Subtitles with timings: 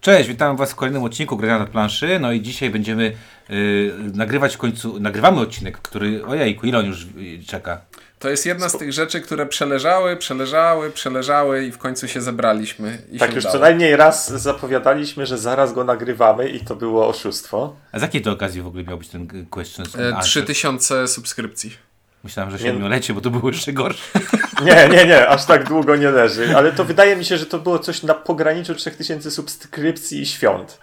[0.00, 2.18] Cześć, witam Was w kolejnym odcinku Grania na planszy.
[2.20, 3.12] No i dzisiaj będziemy
[3.50, 7.80] y, nagrywać w końcu, nagrywamy odcinek, który, ojejku, ile on już y, czeka?
[8.18, 12.98] To jest jedna z tych rzeczy, które przeleżały, przeleżały, przeleżały i w końcu się zebraliśmy.
[13.12, 13.52] I tak, się już udało.
[13.52, 17.76] co najmniej raz zapowiadaliśmy, że zaraz go nagrywamy i to było oszustwo.
[17.92, 19.86] A z jakiej to okazji w ogóle miał być ten y, question?
[19.86, 20.44] E, answer?
[20.44, 21.76] 3000 subskrypcji.
[22.24, 24.20] Myślałem, że siedmiolecie, bo to było jeszcze gorsze.
[24.64, 27.58] Nie, nie, nie, aż tak długo nie leży, ale to wydaje mi się, że to
[27.58, 30.78] było coś na pograniczu 3000 subskrypcji i świąt.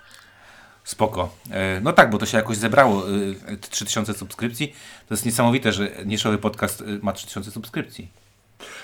[0.84, 1.30] Spoko.
[1.52, 3.04] E, No tak, bo to się jakoś zebrało.
[3.10, 4.76] y, 3000 subskrypcji.
[5.08, 8.12] To jest niesamowite, że niszowy podcast y, ma 3000 subskrypcji.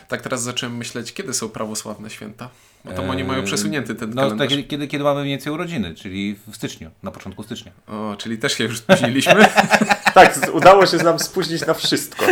[0.08, 2.50] Tak teraz zacząłem myśleć, kiedy są prawosławne święta.
[2.86, 4.40] Bo to E, oni mają przesunięty ten No, kalendarz.
[4.40, 7.72] tak, kiedy, kiedy, kiedy mamy mniej więcej urodziny, czyli w styczniu, na początku stycznia.
[7.88, 9.36] O, czyli też się już spóźniliśmy.
[10.14, 12.26] Tak, udało się nam spóźnić na wszystko.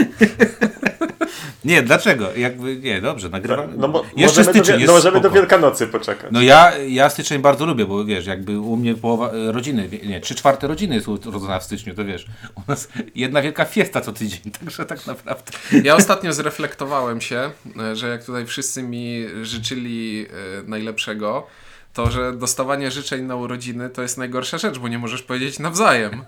[1.65, 2.33] Nie, dlaczego?
[2.35, 3.73] Jakby, nie, dobrze, nagrywamy.
[3.77, 5.31] No bo jeszcze możemy, do, styczeń jest no, możemy do.
[5.31, 6.31] Wielkanocy poczekać.
[6.31, 10.21] No ja, ja styczeń bardzo lubię, bo wiesz, jakby u mnie połowa e, rodziny, nie,
[10.21, 12.25] trzy czwarte rodziny jest urodzona w styczniu, to wiesz,
[12.55, 15.51] u nas jedna wielka fiesta co tydzień, także tak naprawdę.
[15.83, 21.47] Ja ostatnio zreflektowałem się, e, że jak tutaj wszyscy mi życzyli e, najlepszego,
[21.93, 26.23] to że dostawanie życzeń na urodziny to jest najgorsza rzecz, bo nie możesz powiedzieć nawzajem.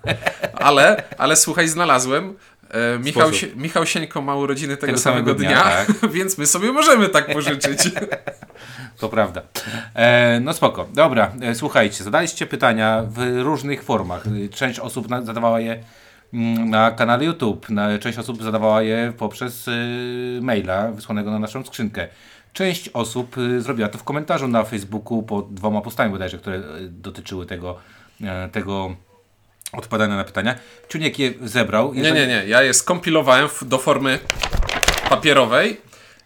[0.54, 2.34] Ale, ale słuchaj, znalazłem.
[2.70, 3.30] e, Michał.
[3.34, 7.10] Sie- Michał Sieńko ma urodziny tego, Tego samego, samego dnia, dnia, więc my sobie możemy
[7.10, 7.80] tak pożyczyć.
[9.00, 9.42] To prawda.
[9.96, 10.88] E, no spoko.
[10.94, 14.24] Dobra, e, słuchajcie, zadaliście pytania w różnych formach.
[14.54, 15.84] Część osób zadawała je
[16.34, 19.72] mm, na kanale YouTube, na, część osób zadawała je poprzez e,
[20.42, 22.08] maila wysłanego na naszą skrzynkę.
[22.54, 26.62] Część osób e, zrobiła to w komentarzu na Facebooku pod dwoma postami bodajże, które e,
[26.82, 27.78] dotyczyły tego,
[28.24, 28.96] e, tego
[29.74, 30.56] odpowiadania na pytania.
[30.90, 31.94] Ciuniek je zebrał.
[31.94, 32.48] Nie, Jeżeli- nie, nie.
[32.48, 34.20] Ja je skompilowałem do formy
[35.10, 35.82] papierowej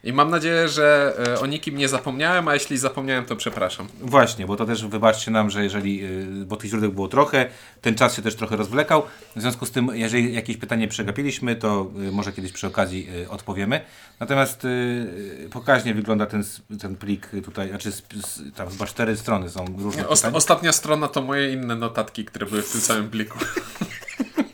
[0.07, 3.87] i mam nadzieję, że e, o nikim nie zapomniałem, a jeśli zapomniałem, to przepraszam.
[4.01, 7.49] Właśnie, bo to też wybaczcie nam, że jeżeli, y, bo tych źródeł było trochę,
[7.81, 9.03] ten czas się też trochę rozwlekał.
[9.35, 13.81] W związku z tym, jeżeli jakieś pytanie przegapiliśmy, to y, może kiedyś przy okazji odpowiemy.
[14.19, 14.67] Natomiast
[15.51, 16.43] pokaźnie wygląda ten,
[16.81, 17.91] ten plik tutaj, znaczy
[18.55, 20.37] tam chyba cztery strony są różne Ost- pytania.
[20.37, 23.39] ostatnia strona to moje inne notatki, które były w tym samym pliku.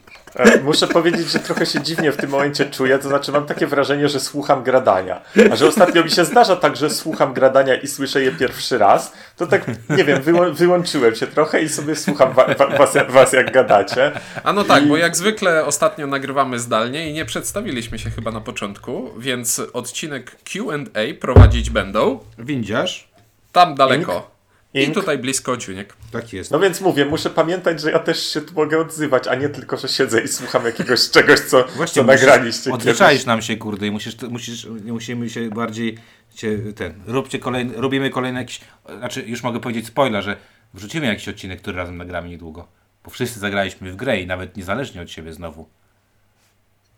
[0.43, 3.67] E, Muszę powiedzieć, że trochę się dziwnie w tym momencie czuję, to znaczy mam takie
[3.67, 5.21] wrażenie, że słucham gradania.
[5.51, 9.13] A że ostatnio mi się zdarza tak, że słucham gradania i słyszę je pierwszy raz,
[9.37, 13.33] to tak, nie wiem, wyłą- wyłączyłem się trochę i sobie słucham wa- wa- was, was
[13.33, 14.11] jak gadacie.
[14.43, 18.41] A no tak, bo jak zwykle ostatnio nagrywamy zdalnie i nie przedstawiliśmy się chyba na
[18.41, 23.07] początku, więc odcinek Q&A prowadzić będą Windziarz.
[23.51, 24.31] tam daleko.
[24.73, 25.93] I tutaj blisko Ciuniek.
[26.11, 26.51] Tak jest.
[26.51, 29.77] No więc mówię, muszę pamiętać, że ja też się tu mogę odzywać, a nie tylko,
[29.77, 33.91] że siedzę i słucham jakiegoś czegoś, co, co musisz- nagraliście Odzwyczaisz nam się, kurde, i
[33.91, 35.97] musisz, musisz, musimy się bardziej,
[36.35, 38.61] cię, ten, róbcie kolejny, robimy kolejny jakiś,
[38.97, 40.37] znaczy już mogę powiedzieć spoiler, że
[40.73, 42.67] wrzucimy jakiś odcinek, który razem nagramy niedługo.
[43.03, 45.69] Bo wszyscy zagraliśmy w grę i nawet niezależnie od siebie znowu.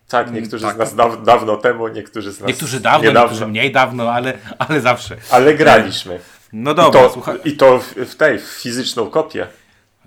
[0.08, 0.76] Tak, niektórzy tak.
[0.76, 4.34] z nas daw, dawno temu, niektórzy z nas Niektórzy dawno, niedawno, niektórzy mniej dawno, ale,
[4.60, 5.18] ale zawsze.
[5.30, 6.20] ale graliśmy.
[6.58, 7.38] No I dobra, to, słuchaj.
[7.46, 9.48] I to w, w tej, w fizyczną kopię.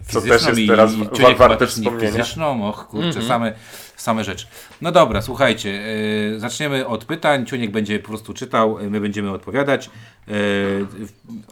[0.09, 2.07] Co też jest i- teraz i wa- warte wspomnienia.
[2.13, 3.53] fizyczną, och kurczę, same,
[3.97, 4.47] same rzeczy.
[4.81, 9.31] No dobra, słuchajcie, yy, zaczniemy od pytań, Ciuniek będzie po prostu czytał, yy, my będziemy
[9.31, 9.91] odpowiadać.
[10.27, 10.35] Yy,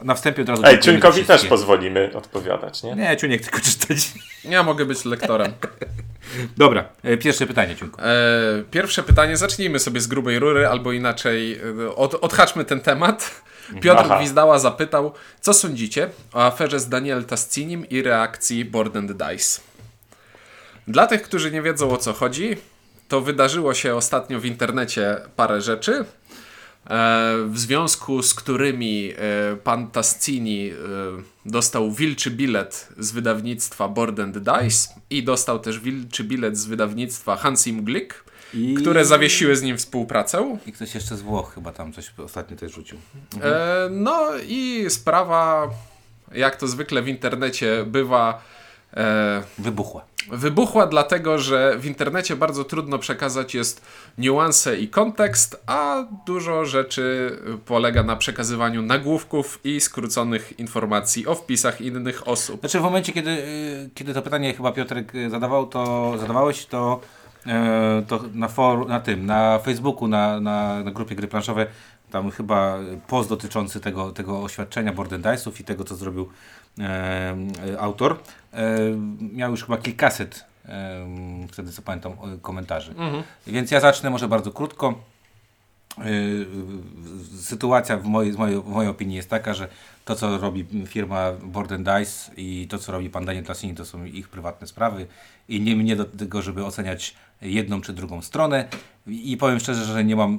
[0.02, 0.62] na wstępie od razu...
[0.66, 2.94] Ej, Ciunkowi też pozwolimy odpowiadać, nie?
[2.94, 3.98] Nie, Ciuniek tylko czytać.
[4.44, 5.52] Ja mogę być lektorem.
[6.56, 6.84] Dobra,
[7.20, 8.00] pierwsze pytanie, Ciunku.
[8.00, 8.04] E,
[8.70, 13.42] pierwsze pytanie, zacznijmy sobie z grubej rury, albo inaczej, e, od, odhaczmy ten temat.
[13.80, 14.18] Piotr Aha.
[14.18, 19.60] Gwizdała zapytał, co sądzicie o aferze z Daniel Tascinim i reakcji Board and Dice?
[20.88, 22.56] Dla tych, którzy nie wiedzą o co chodzi,
[23.08, 26.04] to wydarzyło się ostatnio w internecie parę rzeczy, e,
[27.48, 30.74] w związku z którymi e, pan Tascini e,
[31.46, 37.36] dostał wilczy bilet z wydawnictwa Board and Dice i dostał też wilczy bilet z wydawnictwa
[37.36, 38.74] Hansim Glick, I...
[38.74, 40.58] które zawiesiły z nim współpracę.
[40.66, 42.98] I ktoś jeszcze z Włoch chyba tam coś ostatnio też rzucił.
[43.42, 45.70] E, no i sprawa,
[46.32, 48.42] jak to zwykle w internecie bywa,
[48.96, 50.04] e, Wybuchła.
[50.32, 53.82] wybuchła dlatego, że w internecie bardzo trudno przekazać jest
[54.18, 61.80] niuanse i kontekst, a dużo rzeczy polega na przekazywaniu nagłówków i skróconych informacji o wpisach
[61.80, 62.60] innych osób.
[62.60, 67.00] Znaczy w momencie, kiedy, y, kiedy to pytanie chyba Piotrek y, zadawał, to zadawałeś to,
[68.08, 71.66] to na, for, na tym, na Facebooku, na, na, na grupie gry planszowe,
[72.10, 76.28] tam chyba post dotyczący tego, tego oświadczenia Board and Dice'ów i tego, co zrobił
[76.78, 76.82] e,
[77.72, 78.18] e, autor.
[78.52, 78.78] E,
[79.32, 81.06] miał już chyba kilkaset, e,
[81.52, 82.94] wtedy co pamiętam, e, komentarzy.
[83.46, 84.94] Więc ja zacznę może bardzo krótko.
[87.40, 89.68] sytuacja w mojej, w, mojej, w mojej opinii jest taka, że
[90.04, 93.84] to co robi firma Board and Dice i to co robi pan Daniel Tassini to
[93.84, 95.06] są ich prywatne sprawy
[95.48, 98.68] i nie mnie do tego, żeby oceniać jedną czy drugą stronę
[99.06, 100.38] i powiem szczerze, że nie mam,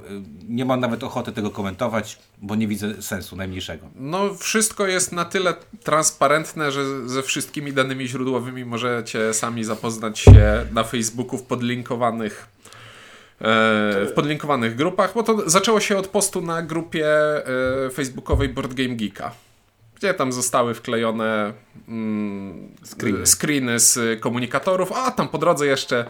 [0.50, 3.88] nie mam nawet ochoty tego komentować, bo nie widzę sensu najmniejszego.
[3.95, 10.65] No, wszystko jest na tyle transparentne, że ze wszystkimi danymi źródłowymi możecie sami zapoznać się
[10.71, 12.48] na Facebooku w podlinkowanych
[13.42, 13.44] e,
[14.06, 18.95] w podlinkowanych grupach, bo to zaczęło się od postu na grupie e, facebookowej Board Game
[18.95, 19.31] Geeka,
[19.98, 21.54] gdzie tam zostały wklejone
[21.88, 23.26] mm, Screeny.
[23.26, 26.06] screeny z komunikatorów, a tam po drodze jeszcze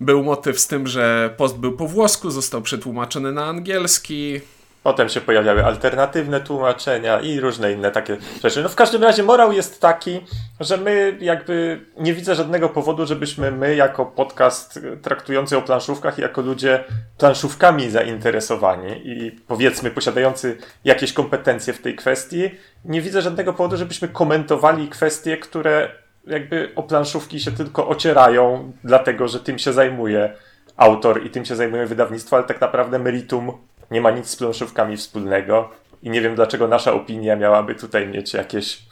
[0.00, 4.40] był motyw z tym, że post był po włosku, został przetłumaczony na angielski.
[4.82, 8.62] Potem się pojawiały alternatywne tłumaczenia i różne inne takie rzeczy.
[8.62, 10.20] No w każdym razie morał jest taki,
[10.60, 16.22] że my jakby nie widzę żadnego powodu, żebyśmy my jako podcast traktujący o planszówkach i
[16.22, 16.84] jako ludzie
[17.18, 22.50] planszówkami zainteresowani i powiedzmy posiadający jakieś kompetencje w tej kwestii,
[22.84, 25.88] nie widzę żadnego powodu, żebyśmy komentowali kwestie, które
[26.26, 30.32] jakby o planszówki się tylko ocierają, dlatego że tym się zajmuje
[30.76, 33.52] autor i tym się zajmuje wydawnictwo, ale tak naprawdę meritum
[33.92, 35.70] nie ma nic z planszówkami wspólnego
[36.02, 38.82] i nie wiem dlaczego nasza opinia miałaby tutaj mieć jakieś,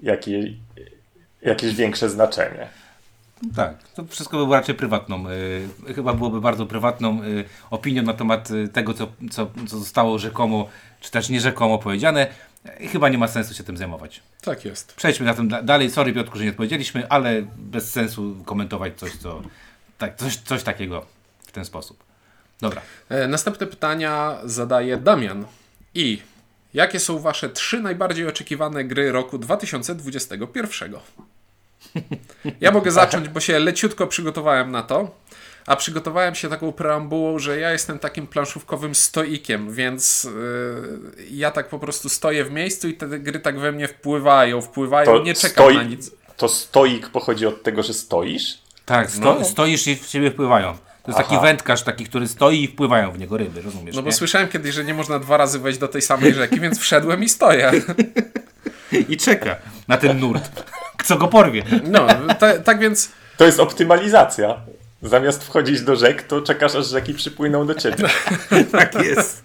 [0.00, 0.52] jakie,
[1.42, 2.68] jakieś większe znaczenie.
[3.56, 5.30] Tak, to wszystko by było raczej prywatną,
[5.88, 10.18] y, chyba byłoby bardzo prywatną y, opinią na temat y, tego, co, co, co zostało
[10.18, 10.68] rzekomo,
[11.00, 12.26] czy też nierzekomo powiedziane.
[12.80, 14.22] Y, chyba nie ma sensu się tym zajmować.
[14.42, 14.94] Tak jest.
[14.94, 15.90] Przejdźmy na tym da- dalej.
[15.90, 19.42] Sorry Piotrku, że nie odpowiedzieliśmy, ale bez sensu komentować coś, co,
[19.98, 21.06] tak, coś, coś takiego
[21.46, 22.11] w ten sposób.
[22.62, 22.82] Dobra.
[23.08, 25.44] E, Następne pytania zadaje Damian.
[25.94, 26.22] I
[26.74, 30.94] jakie są wasze trzy najbardziej oczekiwane gry roku 2021?
[32.60, 35.22] Ja mogę zacząć, bo się leciutko przygotowałem na to.
[35.66, 41.68] A przygotowałem się taką preambułą, że ja jestem takim planszówkowym stoikiem, więc yy, ja tak
[41.68, 45.66] po prostu stoję w miejscu i te gry tak we mnie wpływają, wpływają, nie czekam
[45.66, 46.10] stoi- na nic.
[46.36, 48.58] To stoik pochodzi od tego, że stoisz?
[48.86, 49.44] Tak, sto, No.
[49.44, 50.76] stoisz i w siebie wpływają.
[51.02, 51.42] To jest taki Aha.
[51.42, 53.96] wędkarz, taki, który stoi i wpływają w niego ryby, rozumiesz?
[53.96, 54.14] No bo nie?
[54.14, 57.28] słyszałem kiedyś, że nie można dwa razy wejść do tej samej rzeki, więc wszedłem i
[57.28, 57.72] stoję.
[59.08, 59.56] I czeka
[59.88, 60.64] na ten nurt,
[61.04, 61.64] co go porwie.
[61.84, 62.06] No,
[62.38, 64.60] ta, tak więc To jest optymalizacja.
[65.02, 68.04] Zamiast wchodzić do rzek, to czekasz, aż rzeki przypłyną do ciebie.
[68.72, 69.44] Tak jest.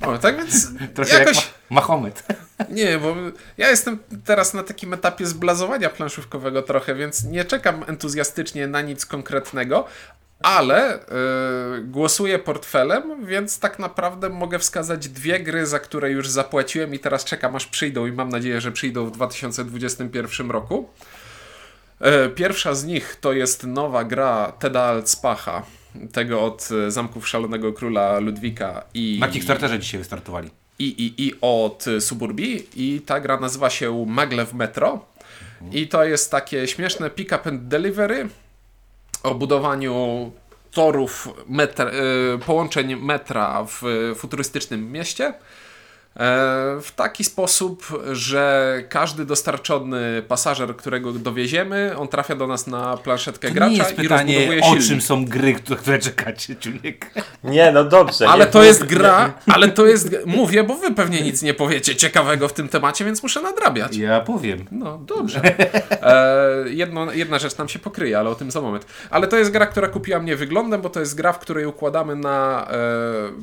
[0.00, 1.36] O, tak więc Trochę jakoś...
[1.36, 2.22] jak ma Mahomet.
[2.70, 3.16] Nie, bo
[3.58, 9.06] ja jestem teraz na takim etapie zblazowania planszówkowego trochę, więc nie czekam entuzjastycznie na nic
[9.06, 9.84] konkretnego,
[10.44, 10.98] ale
[11.74, 16.98] yy, głosuję portfelem, więc tak naprawdę mogę wskazać dwie gry, za które już zapłaciłem i
[16.98, 20.88] teraz czekam aż przyjdą i mam nadzieję, że przyjdą w 2021 roku.
[22.00, 25.62] E, Pierwsza z nich to jest nowa gra Teda Altspacha,
[26.12, 30.50] tego od e, Zamków Szalonego Króla Ludwika i Na Kickstarterze dzisiaj wystartowali.
[30.78, 35.04] i, i, i od Suburbii i ta gra nazywa się Maglev Metro
[35.72, 38.28] i to jest takie śmieszne pick up and delivery
[39.24, 40.30] o budowaniu
[40.70, 45.34] torów metr, y, połączeń metra w y, futurystycznym mieście
[46.82, 53.48] w taki sposób, że każdy dostarczony pasażer, którego dowieziemy, on trafia do nas na planszetkę
[53.48, 57.10] To gracza nie jest i pytanie, rozbudowuje o czym są gry, które, czekacie, Ciuniek.
[57.44, 58.28] Nie, no dobrze.
[58.28, 60.16] Ale nie, to nie- jest gra, ale to jest.
[60.26, 63.96] Mówię, bo wy pewnie nic nie powiecie ciekawego w tym temacie, więc muszę nadrabiać.
[63.96, 64.64] Ja powiem.
[64.70, 65.40] No dobrze.
[66.02, 68.86] E, jedno, jedna rzecz nam się pokryje, ale o tym za moment.
[69.10, 72.16] Ale to jest gra, która kupiła mnie wyglądem, bo to jest gra, w której układamy
[72.16, 72.76] na e,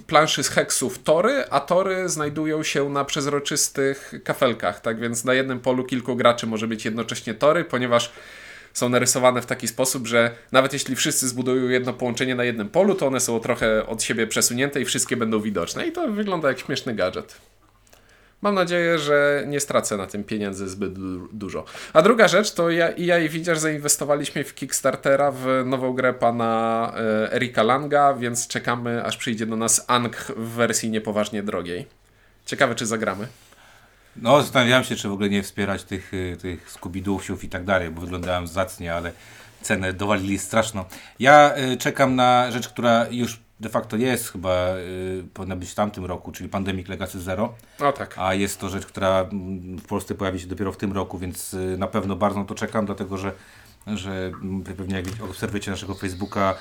[0.08, 4.80] planszy z heksów tory, a tory znajdują się na przezroczystych kafelkach.
[4.80, 8.12] Tak więc na jednym polu kilku graczy może być jednocześnie tory, ponieważ
[8.74, 12.96] są narysowane w taki sposób, że nawet jeśli wszyscy zbudują jedno połączenie na jednym polu,
[12.96, 15.88] to one są trochę od siebie przesunięte i wszystkie będą widoczne.
[15.88, 17.38] I to wygląda jak śmieszny gadżet.
[18.42, 21.66] Mam nadzieję, że nie stracę na tym pieniędzy zbyt du- dużo.
[21.94, 26.14] A druga rzecz, to ja i ja i Widziarz zainwestowaliśmy w Kickstartera w nową grę
[26.14, 32.01] pana e, Erika Langa, więc czekamy, aż przyjdzie do nas Ang w wersji niepoważnie drogiej.
[32.46, 33.28] Ciekawe, czy zagramy.
[34.16, 37.90] No, zastanawiałem się, czy w ogóle nie wspierać tych, y, tych Scooby-Doosiów i tak dalej,
[37.90, 39.12] bo wyglądałem zacnie, ale
[39.62, 40.86] cenę dowalili straszną.
[41.20, 45.76] Ja y, czekam na rzecz, która już de facto jest chyba, y, powinna być w
[45.76, 48.16] tamtym roku, czyli Pandemic Legacy Zero, O tak.
[48.18, 51.54] a jest to rzecz, która mm, w Polsce pojawi się dopiero w tym roku, więc
[51.54, 53.32] y, na pewno bardzo na to czekam, dlatego że
[53.88, 56.56] że mm, pewnie jak obserwujecie naszego Facebooka,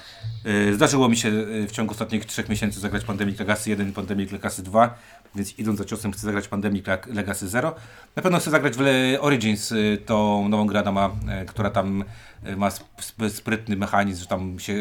[0.47, 3.93] y, zdarzyło mi się y, w ciągu ostatnich trzech miesięcy zagrać Pandemic Legacy 1 i
[3.93, 4.95] Pandemic Legacy 2,
[5.35, 7.75] więc idąc za ciosem chcę zagrać Pandemic Leg- Legacy 0.
[8.17, 8.81] Na pewno chcę zagrać w
[9.21, 11.11] Origins, y, tą nową grę, ma,
[11.43, 12.05] y, która tam
[12.47, 14.75] y, ma sp- sp- sprytny mechanizm, że tam się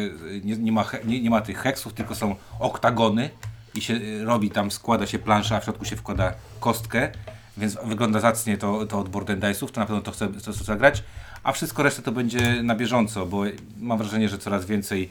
[0.44, 3.30] nie, nie, ma, nie, nie ma tych heksów, tylko są oktagony
[3.74, 7.10] i się robi tam, składa się plansza, a w środku się wkłada kostkę,
[7.56, 11.02] więc wygląda zacnie to, to od Dice'ów, to na pewno to chcę, to chcę zagrać,
[11.42, 13.42] a wszystko resztę to będzie na bieżąco, bo
[13.78, 15.10] mam wrażenie, że coraz więcej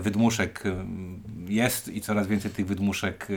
[0.00, 0.62] wydmuszek
[1.48, 3.28] jest i coraz więcej tych wydmuszek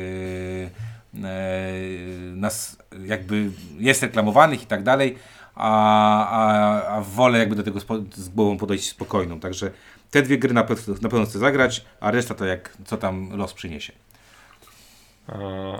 [2.35, 5.15] nas jakby jest reklamowanych i tak dalej,
[5.55, 7.79] a, a, a wolę jakby do tego
[8.15, 9.39] z głową podejść spokojną.
[9.39, 9.71] Także
[10.11, 13.29] te dwie gry na pewno, na pewno chcę zagrać, a reszta to jak co tam
[13.37, 13.93] los przyniesie.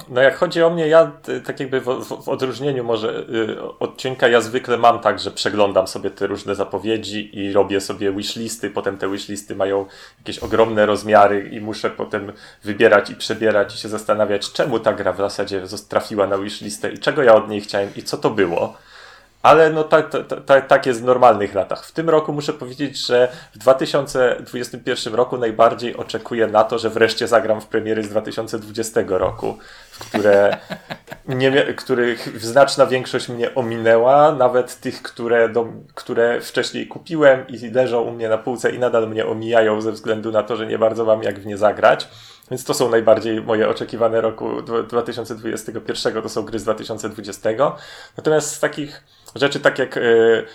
[0.09, 3.97] No jak chodzi o mnie, ja y, tak jakby w, w, odróżnieniu może y, od
[3.97, 8.69] Ciuńka, ja zwykle mam tak, że przeglądam sobie te różne zapowiedzi i robię sobie wishlisty,
[8.69, 9.85] potem te wishlisty mają
[10.19, 15.13] jakieś ogromne rozmiary i muszę potem wybierać i przebierać i się zastanawiać, czemu ta gra
[15.13, 18.77] w zasadzie trafiła na wishlistę i czego ja od niej chciałem i co to było.
[19.47, 21.85] Ale no tak, tak, tak, tak jest w normalnych latach.
[21.85, 27.27] W tym roku muszę powiedzieć, że w 2021 roku najbardziej oczekuję na to, że wreszcie
[27.27, 29.57] zagram w premiery z 2020 roku,
[29.91, 30.57] w które
[31.27, 38.01] nie, których znaczna większość mnie ominęła, nawet tych, które, do, które wcześniej kupiłem i leżą
[38.01, 41.05] u mnie na półce i nadal mnie omijają ze względu na to, że nie bardzo
[41.05, 42.07] mam jak w nie zagrać.
[42.51, 47.49] Więc to są najbardziej moje oczekiwane roku dwa- 2021, to są gry z 2020.
[48.17, 49.03] Natomiast z takich
[49.35, 50.45] rzeczy, tak jak y,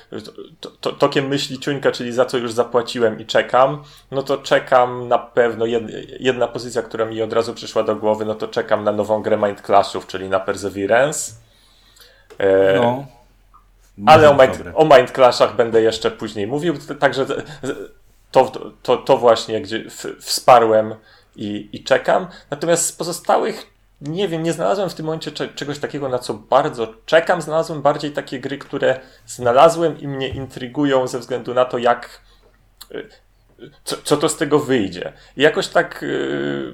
[0.60, 5.08] to, to, tokiem myśli ciuńka, czyli za co już zapłaciłem i czekam, no to czekam
[5.08, 5.82] na pewno, jed,
[6.20, 9.36] jedna pozycja, która mi od razu przyszła do głowy, no to czekam na nową grę
[9.36, 11.32] Mind Clashów, czyli na Perseverance.
[12.38, 13.06] E, No.
[14.06, 14.74] ale o Mind, dobre.
[14.74, 17.42] o Mind Clashach będę jeszcze później mówił, także t-
[18.30, 18.52] to,
[18.82, 20.94] to, to właśnie gdzie w- wsparłem
[21.36, 22.26] i, i czekam.
[22.50, 23.66] Natomiast z pozostałych,
[24.02, 27.42] nie wiem, nie znalazłem w tym momencie cze- czegoś takiego, na co bardzo czekam.
[27.42, 32.20] Znalazłem bardziej takie gry, które znalazłem i mnie intrygują ze względu na to, jak
[32.92, 33.08] y,
[33.84, 35.12] co, co to z tego wyjdzie.
[35.36, 36.72] I jakoś tak y,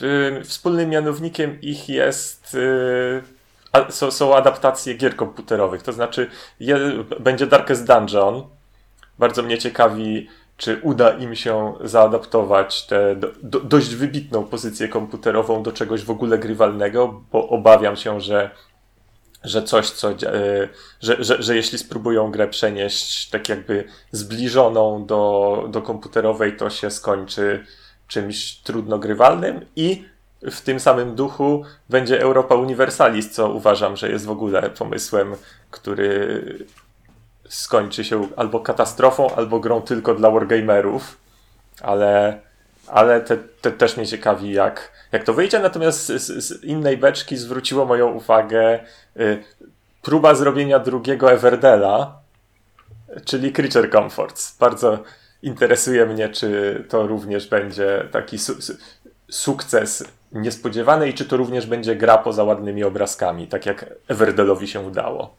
[0.00, 3.22] w- wspólnym mianownikiem ich jest y,
[3.72, 5.82] a, są, są adaptacje gier komputerowych.
[5.82, 6.78] To znaczy je,
[7.20, 8.42] będzie Darkest Dungeon.
[9.18, 10.28] Bardzo mnie ciekawi,
[10.62, 16.10] czy uda im się zaadaptować tę do, do, dość wybitną pozycję komputerową do czegoś w
[16.10, 18.50] ogóle grywalnego, bo obawiam się, że
[19.44, 20.14] że coś, co, e,
[21.00, 26.90] że, że, że jeśli spróbują grę przenieść tak jakby zbliżoną do, do komputerowej, to się
[26.90, 27.66] skończy
[28.08, 30.04] czymś trudno grywalnym i
[30.42, 35.34] w tym samym duchu będzie Europa Universalis, co uważam, że jest w ogóle pomysłem,
[35.70, 36.42] który
[37.54, 41.16] skończy się albo katastrofą, albo grą tylko dla wargamerów,
[41.80, 42.40] ale,
[42.86, 45.58] ale te, te też mnie ciekawi, jak, jak to wyjdzie.
[45.58, 48.80] Natomiast z, z- innej beczki zwróciło moją uwagę
[49.16, 49.42] y,
[50.02, 52.18] próba zrobienia drugiego Everdela,
[53.24, 54.56] czyli Creature Comforts.
[54.58, 54.98] Bardzo
[55.42, 58.76] interesuje mnie, czy to również będzie taki su- su-
[59.30, 64.80] sukces niespodziewany i czy to również będzie gra poza ładnymi obrazkami, tak jak Everdelowi się
[64.80, 65.34] udało.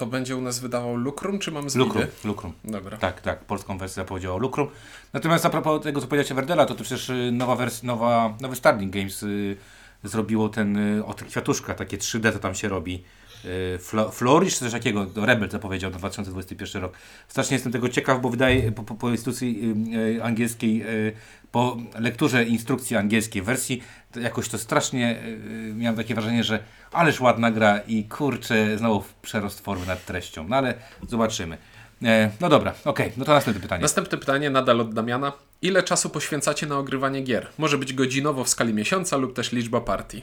[0.00, 2.08] To będzie u nas wydawał Lucrum, czy mam Lukrum, zbidy?
[2.24, 2.52] Lukrum.
[2.64, 2.96] Dobra.
[2.96, 4.68] Tak, tak, polską wersję zapowiedziało Lukrum.
[5.12, 8.56] Natomiast a propos tego, co powiedziałeś Werdela, to, to przecież y, nowa wersja, nowa, nowy
[8.56, 9.56] Starling Games y,
[10.04, 13.04] zrobiło ten, y, o tych kwiatuszkach, takie 3D, to tam się robi.
[13.44, 16.92] Y, Flo, Flourish, czy coś takiego, to Rebel zapowiedział na 2021 rok.
[17.28, 21.12] Strasznie jestem tego ciekaw, bo wydaje, po, po, po instrukcji y, y, angielskiej, y,
[21.52, 23.82] po lekturze instrukcji angielskiej wersji,
[24.12, 26.58] to jakoś to strasznie, y, miałem takie wrażenie, że
[26.92, 30.48] ależ ładna gra i kurczę, znowu przerost formy nad treścią.
[30.48, 30.74] No ale
[31.08, 31.58] zobaczymy.
[32.04, 33.82] E, no dobra, okej, no to następne pytanie.
[33.82, 35.32] Następne pytanie, nadal od Damiana.
[35.62, 37.46] Ile czasu poświęcacie na ogrywanie gier?
[37.58, 40.22] Może być godzinowo w skali miesiąca lub też liczba partii.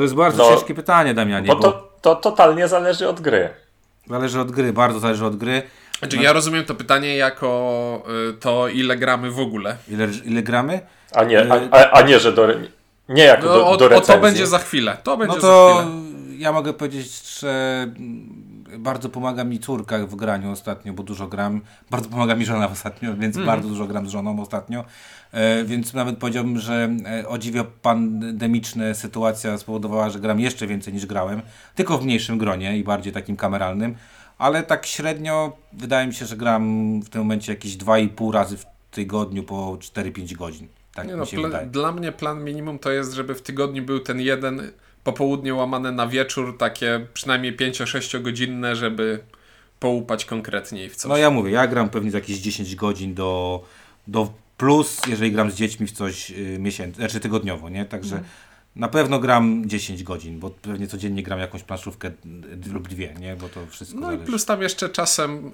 [0.00, 3.48] To jest bardzo No, ciężkie pytanie, Damianie, Bo bo, to, to totalnie zależy od gry.
[4.06, 5.62] zależy od gry, bardzo zależy od gry.
[5.98, 6.22] Znaczy, No.
[6.22, 9.76] ja rozumiem to pytanie jako y, to, ile gramy w ogóle.
[9.88, 10.80] Ile, ile gramy?
[11.14, 12.48] A nie, a, a, a nie, że do.
[13.08, 14.14] Nie jako No, do, o, do o recenzji.
[14.14, 14.96] to będzie za chwilę.
[15.02, 16.38] To będzie No za to chwilę.
[16.38, 21.60] ja mogę powiedzieć, że mm, bardzo pomaga mi córka w graniu ostatnio, bo dużo gram.
[21.90, 23.46] Bardzo pomaga mi żona ostatnio, więc Mhm.
[23.46, 24.84] bardzo dużo gram z żoną ostatnio.
[25.32, 30.94] E, więc nawet powiedziałbym, że e, o dziwo pandemiczna sytuacja spowodowała, że gram jeszcze więcej
[30.94, 31.42] niż grałem,
[31.74, 33.94] tylko w mniejszym gronie i bardziej takim kameralnym.
[34.38, 38.64] Ale tak średnio wydaje mi się, że gram w tym momencie jakieś 2,5 razy w
[38.90, 40.68] tygodniu po 4-5 godzin.
[40.94, 41.66] Tak no, się pla- wydaje.
[41.66, 44.70] dla mnie plan minimum to jest, żeby w tygodniu był ten jeden
[45.04, 49.20] popołudnie łamane na wieczór, takie przynajmniej 5-6 godzinne, żeby
[49.80, 51.08] połupać konkretniej w coś.
[51.08, 53.62] No ja mówię, ja gram pewnie za jakieś 10 godzin do,
[54.06, 57.84] do plus, jeżeli gram z dziećmi w coś y, miesięcznie, znaczy tygodniowo, nie?
[57.84, 58.22] Także
[58.76, 63.36] na pewno gram 10 godzin, bo pewnie codziennie gram jakąś planszówkę y, lub dwie, nie?
[63.36, 64.26] Bo to wszystko No i zależy.
[64.26, 65.52] plus tam jeszcze czasem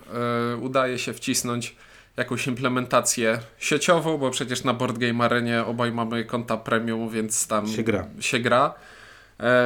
[0.53, 1.77] e, udaje się wcisnąć
[2.17, 7.69] jakąś implementację sieciową, bo przecież na Board Game Arenie obaj mamy konta premium, więc tam
[7.69, 8.07] Się gra.
[8.21, 8.75] Się gra.
[9.41, 9.65] E,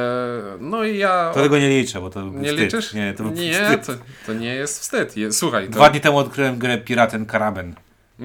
[0.59, 1.31] no i ja...
[1.33, 2.59] To tego nie liczę, bo to nie wstyd.
[2.59, 2.93] liczysz?
[2.93, 3.93] Nie, to nie to,
[4.25, 5.15] to nie jest wstyd.
[5.31, 7.75] Słuchaj, to, Dwa dni temu odkryłem grę Piraten Karaben.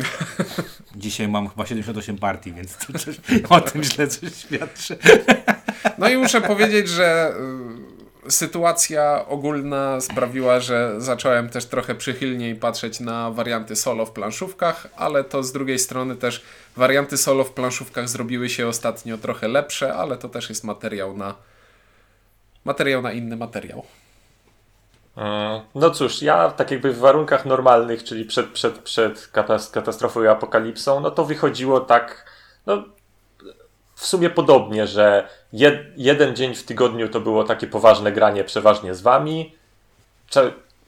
[0.97, 3.17] Dzisiaj mam chyba 78 partii, więc to coś,
[3.49, 4.99] o tym źle coś świadczy.
[5.99, 7.35] No i muszę powiedzieć, że
[8.27, 14.87] y, sytuacja ogólna sprawiła, że zacząłem też trochę przychylniej patrzeć na warianty solo w planszówkach,
[14.97, 16.43] ale to z drugiej strony też
[16.77, 21.35] warianty solo w planszówkach zrobiły się ostatnio trochę lepsze, ale to też jest materiał na
[22.65, 23.87] materiał na inny materiał.
[25.17, 30.23] Mm, No cóż, ja tak jakby w warunkach normalnych, czyli przed, przed, przed katas- katastrofą
[30.23, 32.31] i apokalipsą, no to wychodziło tak,
[32.67, 32.85] no
[33.95, 38.95] w sumie podobnie, że jed, jeden dzień w tygodniu to było takie poważne granie przeważnie
[38.95, 39.55] z wami.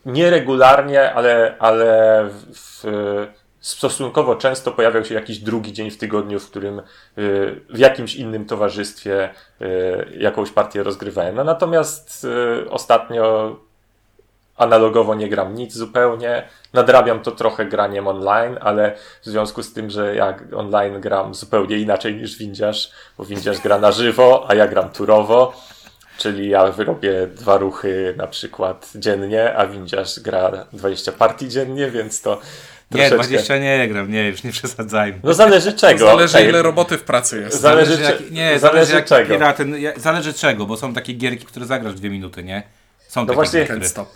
[0.07, 3.27] Nieregularnie, ale, ale w, w,
[3.61, 6.83] stosunkowo często pojawiał się jakiś drugi dzień w tygodniu, w którym y,
[7.71, 9.31] w jakimś innym towarzystwie
[9.61, 11.35] y, jakąś partię rozgrywałem.
[11.37, 12.27] No natomiast
[12.65, 13.57] y, ostatnio
[14.59, 16.49] analogowo nie gram nic zupełnie.
[16.73, 21.79] Nadrabiam to trochę graniem online, ale w związku z tym, że ja online gram zupełnie
[21.79, 25.53] inaczej niż windziarz, bo windziarz gra na żywo, a ja gram turowo.
[26.19, 32.23] Czyli ja wyrobię dwa ruchy na przykład dziennie, a windziarz gra 20 partii dziennie, więc
[32.23, 32.41] to
[32.91, 33.17] Nie, troszeczkę...
[33.29, 35.19] 20 nie gram, nie, już nie przesadzajmy.
[35.23, 36.07] No zależy czego.
[36.07, 37.61] Zależy ile roboty w pracy jest.
[37.61, 39.35] Zależy, jak, cze- nie, zależy zależy, jak czego.
[39.35, 42.63] Piraten, ja- zależy czego, bo są takie gierki, które zagrasz dwie minuty, nie?
[43.09, 44.09] Są takie właśnie- gry, stop.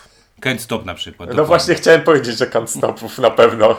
[0.42, 1.28] Can't Stop na przykład.
[1.28, 1.48] No dokładnie.
[1.48, 3.76] właśnie chciałem powiedzieć, że can't stopów na pewno.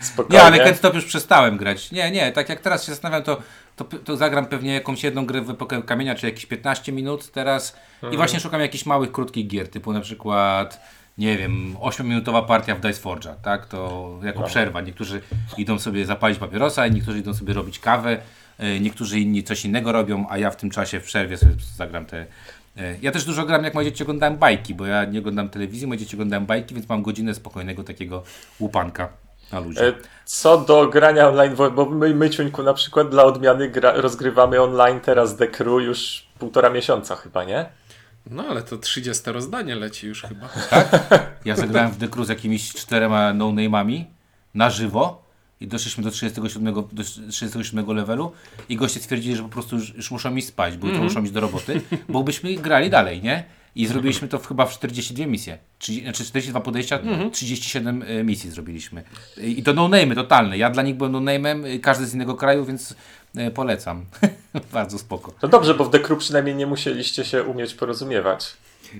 [0.00, 0.36] Spokojnie.
[0.38, 1.90] Nie, ale Can't Stop już przestałem grać.
[1.92, 3.42] Nie, nie, tak jak teraz się zastanawiam, to,
[3.76, 7.76] to, to zagram pewnie jakąś jedną grę w epokę kamienia, czy jakieś 15 minut teraz
[7.94, 8.14] Mhm.
[8.14, 10.80] i właśnie szukam jakichś małych, krótkich gier, typu na przykład,
[11.18, 13.66] nie wiem, 8-minutowa partia w Dice Forge'a, tak?
[13.66, 14.46] To jako No.
[14.46, 14.80] przerwa.
[14.80, 15.20] Niektórzy
[15.58, 18.18] idą sobie zapalić papierosa, niektórzy idą sobie robić kawę,
[18.76, 22.06] y, niektórzy inni coś innego robią, a ja w tym czasie w przerwie sobie zagram
[22.06, 22.26] te...
[23.02, 26.00] Ja też dużo gram, jak moje dzieci oglądałem bajki, bo ja nie oglądam telewizji, moje
[26.00, 28.22] dzieci oglądają bajki, więc mam godzinę spokojnego takiego
[28.60, 29.08] łupanka
[29.52, 29.88] na luzie.
[29.88, 29.92] E,
[30.24, 35.00] Co do grania online, bo- my, my Ciuńku, na przykład dla odmiany gra, rozgrywamy online
[35.00, 37.66] teraz The Crew już półtora miesiąca chyba, nie?
[38.30, 40.48] No ale to 30 rozdanie leci już chyba.
[41.44, 44.04] Ja zagrałem w Dekru z jakimiś czterema no-name'ami
[44.54, 45.21] na żywo
[45.62, 48.32] i doszliśmy do 37, do 37 levelu
[48.68, 51.32] i goście stwierdzili, że po prostu już, już muszą iść spać, bo jutro muszą iść
[51.32, 53.44] do roboty, bo byśmy grali dalej, nie?
[53.76, 55.58] I zrobiliśmy to w, chyba w 42 misje.
[55.78, 56.98] Czyli, znaczy 42 podejścia,
[57.32, 59.02] 37 y, misji zrobiliśmy.
[59.36, 60.58] I to no-name'y totalne.
[60.58, 62.94] Ja dla nich byłem no-name'em, y, każdy z innego kraju, więc
[63.38, 64.04] y, polecam.
[64.72, 65.32] Bardzo spoko.
[65.40, 68.56] To dobrze, bo w The Crew przynajmniej nie musieliście się umieć porozumiewać.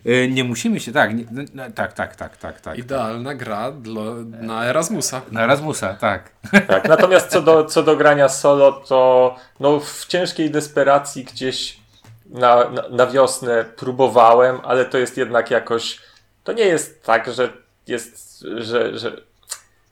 [0.07, 1.25] Y, Nie musimy się, tak, nie,
[1.55, 2.79] no, tak, tak, tak, tak, tak.
[2.79, 4.03] Idealna gra dla,
[4.41, 5.23] na Erasmusa.
[5.31, 6.31] Na Erasmusa, tak.
[6.69, 11.81] Tak, natomiast co do, co do grania solo, to no, w ciężkiej desperacji gdzieś
[12.27, 15.99] na, na, na wiosnę próbowałem, ale to jest jednak jakoś.
[16.45, 17.53] To nie jest tak, że
[17.87, 19.17] jest, że, że.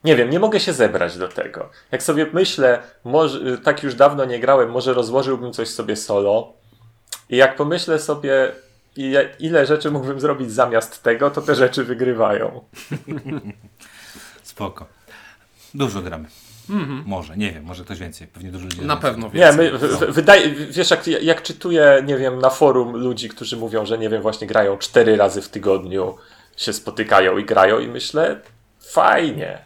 [0.05, 1.71] Nie wiem, nie mogę się zebrać do tego.
[1.93, 6.53] Jak sobie myślę, może, tak już dawno nie grałem, może rozłożyłbym coś sobie solo.
[7.31, 8.53] I jak pomyślę sobie,
[9.01, 12.65] ile, ile rzeczy mógłbym zrobić zamiast tego, to te rzeczy wygrywają.
[14.43, 14.87] Spoko.
[15.75, 16.29] Dużo gramy.
[17.07, 18.27] Może, nie wiem, może ktoś więcej.
[18.27, 18.83] Pewnie dużo ludzi.
[18.83, 19.73] Na pewno Nie, więcej.
[19.73, 23.87] my, w, w, wydaje, wiesz, jak, jak czytuję, nie wiem, na forum ludzi, którzy mówią,
[23.87, 26.17] że nie wiem, właśnie grają cztery razy w tygodniu,
[26.57, 28.41] się spotykają i grają i myślę,
[28.81, 29.59] fajnie.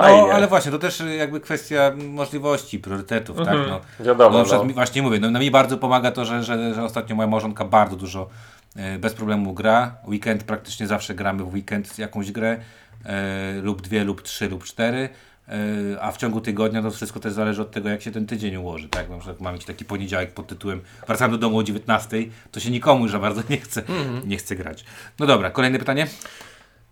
[0.00, 0.22] Fajnie.
[0.22, 3.56] No, ale właśnie, to też jakby kwestia możliwości, priorytetów, tak?
[3.68, 4.68] No, wiadomo, no, na przykład no.
[4.68, 7.64] mi, właśnie mówię, no, no mi bardzo pomaga to, że, że, że ostatnio moja małżonka
[7.64, 8.28] bardzo dużo
[8.76, 9.94] e, bez problemu gra.
[10.08, 12.56] Weekend praktycznie zawsze gramy w weekend jakąś grę
[13.04, 15.08] e, lub dwie, lub trzy, lub cztery.
[15.48, 18.56] e, A w ciągu tygodnia to wszystko też zależy od tego, jak się ten tydzień
[18.56, 18.88] ułoży.
[18.88, 19.10] Tak?
[19.10, 22.16] Na przykład mamy taki poniedziałek pod tytułem Wracam do domu o 19,
[22.52, 23.82] to się nikomu już za bardzo nie chce,
[24.26, 24.84] nie chce grać.
[25.18, 26.06] No dobra, kolejne pytanie.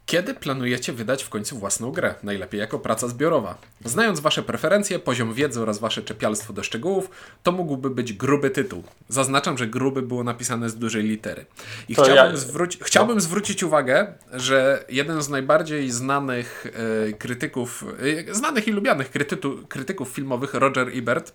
[0.08, 2.14] Kiedy planujecie wydać w końcu własną grę?
[2.22, 3.58] Najlepiej jako praca zbiorowa.
[3.84, 7.10] Znając Wasze preferencje, poziom wiedzy oraz Wasze czepialstwo do szczegółów,
[7.42, 8.82] to mógłby być gruby tytuł.
[9.08, 11.46] Zaznaczam, że gruby było napisane z dużej litery.
[11.88, 16.66] I To chciałbym, ja- zwróci- chciałbym zwrócić uwagę, że jeden z najbardziej znanych
[17.08, 17.84] e, krytyków,
[18.30, 21.32] e, znanych i lubianych krytytu, krytyków filmowych, Roger Ebert,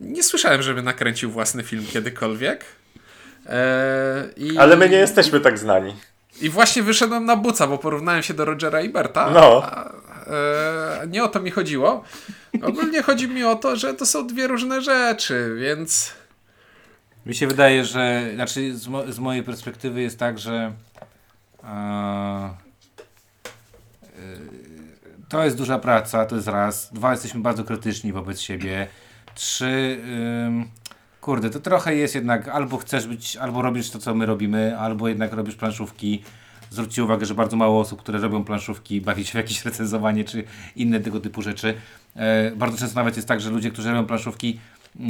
[0.00, 2.64] nie słyszałem, żeby nakręcił własny film kiedykolwiek.
[3.46, 4.58] E, i...
[4.58, 5.96] Ale my nie jesteśmy tak znani.
[6.40, 9.30] I właśnie wyszedłem na buca, bo porównałem się do Rogera Iberta.
[9.30, 9.62] No.
[9.64, 9.92] A,
[11.02, 12.04] e, nie o to mi chodziło.
[12.62, 16.12] Ogólnie chodzi mi o to, że to są dwie różne rzeczy, więc
[17.26, 20.72] Mi się wydaje, że znaczy z, mo z mojej perspektywy jest tak, że
[21.64, 22.50] e, e,
[25.28, 26.90] To jest duża praca, to jest raz.
[26.92, 28.86] Dwa, jesteśmy bardzo krytyczni wobec siebie.
[29.34, 30.00] Trzy,
[30.46, 30.68] ym,
[31.20, 35.08] kurde, to trochę jest jednak, albo chcesz być, albo robisz to, co my robimy, albo
[35.08, 36.22] jednak robisz planszówki.
[36.70, 40.44] Zwróćcie uwagę, że bardzo mało osób, które robią planszówki, bawi się w jakieś recenzowanie czy
[40.76, 41.74] inne tego typu rzeczy.
[42.16, 44.58] E, bardzo często nawet jest tak, że ludzie, którzy robią planszówki,
[45.00, 45.02] e,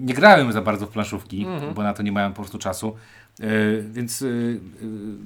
[0.00, 2.96] nie grają za bardzo w planszówki, bo na to nie mają po prostu czasu.
[3.40, 3.46] E,
[3.92, 4.28] więc e, e,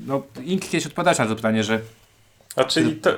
[0.07, 1.81] no, Ink kiedyś odpowiadać na to pytanie, że
[2.57, 3.11] A czyli to,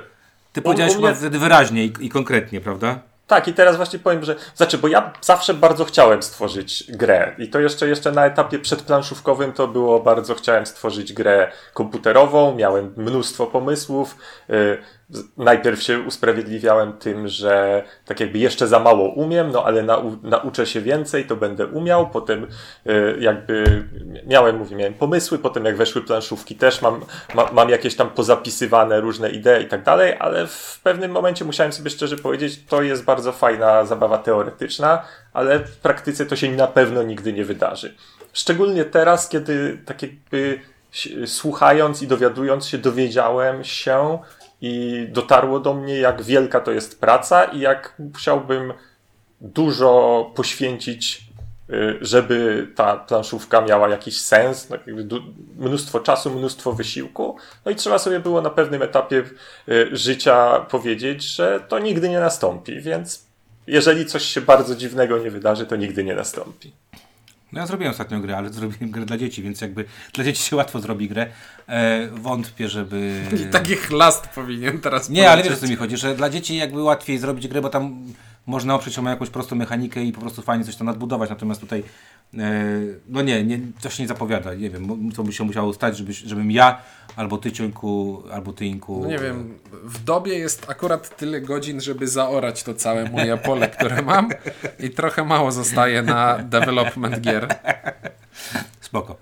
[0.53, 2.99] ty powiedziałeś mnie- chyba wtedy wyraźnie i, i konkretnie, prawda?
[3.27, 4.37] Tak, i teraz właśnie powiem, że.
[4.55, 7.35] Znaczy, bo ja zawsze bardzo chciałem stworzyć grę.
[7.39, 12.55] I to jeszcze, jeszcze na etapie przedplanszówkowym to było bardzo chciałem stworzyć grę komputerową.
[12.55, 14.17] Miałem mnóstwo pomysłów.
[14.51, 15.04] Y, z-
[15.37, 20.67] Najpierw się usprawiedliwiałem tym, że tak jakby jeszcze za mało umiem, no ale nau, nauczę
[20.67, 22.11] się więcej, to będę umiał.
[22.11, 22.47] Potem
[22.87, 23.85] y, jakby
[24.27, 27.01] miałem, mówię, miałem pomysły, potem jak weszły planszówki też mam,
[27.35, 31.73] ma, mam jakieś tam pozapisywane różne idee i tak dalej, ale w pewnym momencie musiałem
[31.73, 36.67] sobie szczerze powiedzieć, to jest bardzo fajna zabawa teoretyczna, ale w praktyce to się na
[36.67, 37.95] pewno nigdy nie wydarzy.
[38.33, 40.61] Szczególnie teraz, kiedy tak jakby
[41.27, 44.19] słuchając i dowiadując się, dowiedziałem się
[44.67, 48.73] i dotarło do mnie, jak wielka to jest praca i jak musiałbym
[49.41, 51.21] dużo poświęcić,
[51.71, 55.23] y, żeby ta planszówka miała jakiś sens, du-
[55.57, 57.37] mnóstwo czasu, mnóstwo wysiłku.
[57.65, 59.23] No i trzeba sobie było na pewnym etapie
[59.69, 63.27] y, życia powiedzieć, że to nigdy nie nastąpi, więc
[63.67, 66.73] jeżeli coś się bardzo dziwnego nie wydarzy, to nigdy nie nastąpi.
[67.55, 70.57] No ja zrobiłem ostatnią grę, ale zrobiłem grę dla dzieci, więc jakby dla dzieci się
[70.57, 71.27] łatwo zrobi grę.
[71.67, 73.21] E, wątpię, żeby...
[73.49, 76.57] I taki chlast powinien teraz Nie, ale wiesz o co mi chodzi, że dla dzieci
[76.57, 78.03] jakby łatwiej zrobić grę, bo tam
[78.47, 81.61] można oprzeć ją o jakąś prostą mechanikę i po prostu fajnie coś tam nadbudować, natomiast
[81.61, 81.83] tutaj
[83.09, 86.19] no nie, nie, to się nie zapowiada, nie wiem, co by się musiało stać, żebyś,
[86.19, 86.83] żebym ja,
[87.17, 89.01] albo ty Ciuńku, albo ty Inku...
[89.03, 93.69] No nie wiem, w dobie jest akurat tyle godzin, żeby zaorać to całe moje pole,
[93.69, 94.29] które mam
[94.81, 97.49] i trochę mało zostaje na development gier.
[98.81, 99.17] Spoko.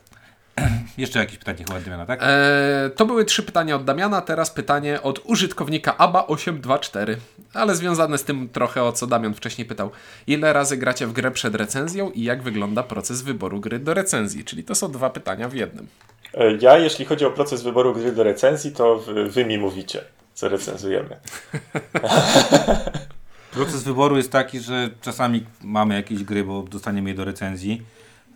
[0.98, 2.20] Jeszcze jakieś pytanie chyba od Damiana, tak?
[2.22, 7.16] Eee, to były trzy pytania od Damiana, teraz pytanie od użytkownika ABA824,
[7.54, 9.90] ale związane z tym trochę o co Damian wcześniej pytał.
[10.26, 14.44] Ile razy gracie w grę przed recenzją i jak wygląda proces wyboru gry do recenzji?
[14.44, 15.86] Czyli to są dwa pytania w jednym.
[16.34, 20.04] E, Ja, jeśli chodzi o proces wyboru gry do recenzji, to wy, wy mi mówicie,
[20.34, 21.16] co recenzujemy.
[23.52, 27.82] Proces wyboru jest taki, że czasami mamy jakieś gry, bo dostaniemy je do recenzji.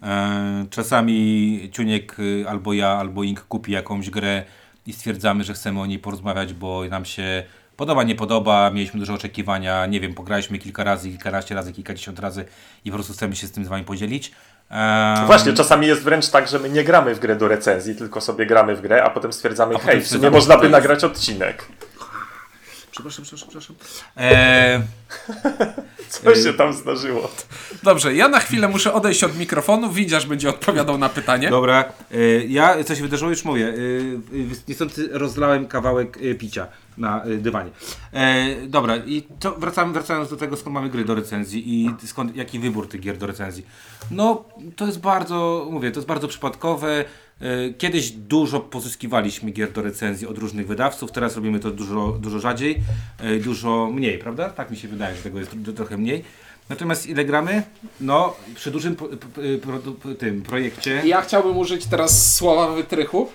[0.07, 4.42] E, Czasami Ciuniek y, albo ja, albo Ink kupi jakąś grę
[4.87, 7.42] i stwierdzamy, że chcemy o niej porozmawiać, bo nam się
[7.77, 12.45] podoba, nie podoba, mieliśmy duże oczekiwania, nie wiem, pograliśmy kilka razy, kilkanaście razy, kilkadziesiąt razy
[12.85, 14.33] i po prostu chcemy się z tym z Wami podzielić.
[14.71, 18.21] E, Właśnie, czasami jest wręcz tak, że my nie gramy w grę do recenzji, tylko
[18.21, 20.73] sobie gramy w grę, a potem stwierdzamy, potem hej, w sumie stwierdzamy, można by jest-
[20.73, 21.69] nagrać odcinek.
[22.97, 23.77] Przepraszam, przepraszam, przepraszam.
[24.17, 24.83] E,
[26.09, 27.31] Co się tam zdarzyło?
[27.83, 31.51] Dobrze, ja na chwilę muszę odejść od mikrofonu, Widziarz będzie odpowiadał na pytanie.
[31.51, 33.75] Dobra, y, ja co się wydarzyło już mówię.
[34.69, 36.67] Niestety rozlałem kawałek picia
[36.99, 37.71] na dywanie.
[38.13, 42.37] E, dobra, i to wracamy, wracając do tego, skąd mamy gry do recenzji i skąd,
[42.37, 43.67] jaki wybór tych gier do recenzji.
[44.11, 44.45] No,
[44.77, 47.05] to jest bardzo, mówię, to jest bardzo przypadkowe.
[47.42, 52.38] Y, Kiedyś dużo pozyskiwaliśmy gier do recenzji od różnych wydawców, teraz robimy to dużo, dużo
[52.40, 52.77] rzadziej,
[53.25, 54.51] y, dużo mniej, prawda?
[54.51, 56.25] Tak mi się wydaje, że tego jest tro- trochę mniej.
[56.68, 57.62] Natomiast ile gramy?
[58.01, 61.03] No, przy dużym po- po- produ- tym projekcie.
[61.05, 63.29] Ja chciałbym użyć teraz słowa wytrychu.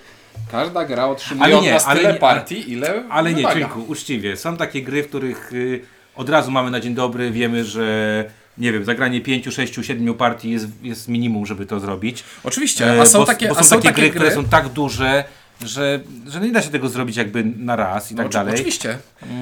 [0.50, 3.48] Każda gra otrzymuje Ale od nie, nas ale tyle nie, partii, ile Ale nie,
[3.88, 4.36] uczciwie.
[4.36, 5.80] Są takie gry, w których y,
[6.16, 8.24] od razu mamy na dzień dobry, wiemy, że
[8.58, 12.24] nie wiem, zagranie 5, 6, 7 partii jest, jest minimum, żeby to zrobić.
[12.44, 14.44] Oczywiście, E, a są bo, takie, bo a są, są takie, takie gry, które są
[14.44, 15.24] tak duże,
[15.64, 18.54] że, że nie da się tego zrobić jakby na raz i tak Oczy- dalej.
[18.54, 18.98] Oczywiście.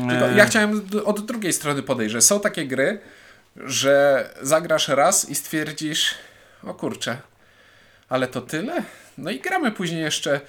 [0.09, 2.99] Tylko ja chciałem od drugiej strony podejść, że są takie gry,
[3.57, 6.15] że zagrasz raz i stwierdzisz,
[6.63, 7.17] o kurczę,
[8.09, 8.83] ale to tyle?
[9.19, 10.41] No i gramy później jeszcze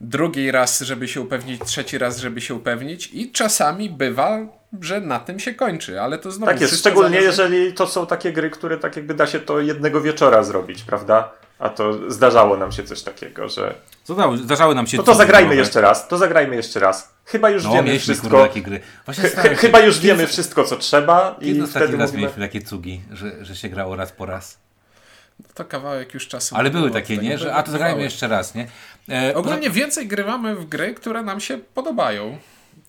[0.00, 4.38] drugi raz, żeby się upewnić, trzeci raz, żeby się upewnić i czasami bywa,
[4.80, 8.06] że na tym się kończy, ale to znowu Tak jest, szczególnie zależy- jeżeli to są
[8.06, 11.32] takie gry, które tak jakby da się to jednego wieczora zrobić, prawda?
[11.58, 13.74] A to zdarzało nam się coś takiego, że.
[14.04, 17.14] Zdarzały, zdarzały nam się No to zagrajmy jeszcze raz, to zagrajmy jeszcze raz.
[17.24, 18.28] Chyba już No, wiemy mieliśmy wszystko.
[18.36, 18.80] kurde takie gry.
[19.04, 22.22] Właśnie Ch- ch- chyba już wiemy wszystko, co trzeba i Kiedy ostatni wtedy raz mówimy...
[22.22, 24.58] mieliśmy takie cugi, że, że się grało raz po raz?
[25.54, 26.56] To kawałek już czasu.
[26.56, 27.38] Ale były było takie, nie?
[27.38, 28.66] Że, a to zagrajmy jeszcze raz, nie?
[29.08, 32.38] E, Ogólnie więcej grywamy w gry, które nam się podobają.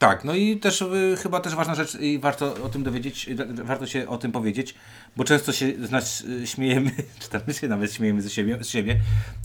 [0.02, 3.64] Tak, no i też y, chyba też ważna rzecz i warto o tym dowiedzieć, y,
[3.64, 4.76] warto się o tym powiedzieć,
[5.18, 8.64] bo często się z nas y, śmiejemy, czy tam my się nawet śmiejemy ze siebie,
[8.64, 8.98] z siebie,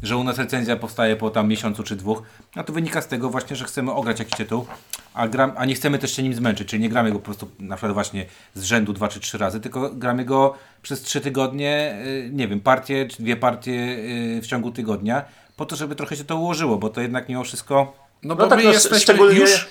[0.03, 2.23] że u nas recenzja powstaje po tam miesiącu czy dwóch,
[2.55, 4.67] a to wynika z tego właśnie, że chcemy ograć jakiś tytuł,
[5.15, 7.51] a, gram, a nie chcemy też się nim zmęczyć, czyli nie gramy go po prostu
[7.59, 11.99] na przykład właśnie z rzędu dwa czy trzy razy, tylko gramy go przez trzy tygodnie,
[12.07, 15.25] y, nie wiem, partię czy dwie partie y, w ciągu tygodnia,
[15.57, 18.59] po to, żeby trochę się to ułożyło, bo to jednak mimo wszystko No bo tak,
[18.59, 19.69] my no, jesteśmy szczególnie- już,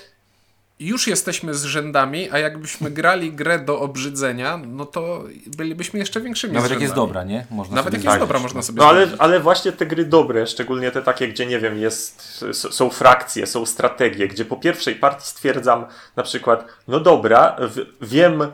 [0.79, 5.23] już jesteśmy z rzędami, a jakbyśmy grali grę do obrzydzenia, no to
[5.57, 7.45] bylibyśmy jeszcze większymi nawet jak jest dobra, nie?
[7.51, 10.47] Można Nawet sobie jak jest dobra, można sobie No ale, ale właśnie te gry dobre,
[10.47, 15.27] szczególnie te takie, gdzie nie wiem, jest, są frakcje, są strategie, gdzie po pierwszej partii
[15.27, 15.85] stwierdzam
[16.15, 18.47] na przykład, no dobra, w, wiem, y,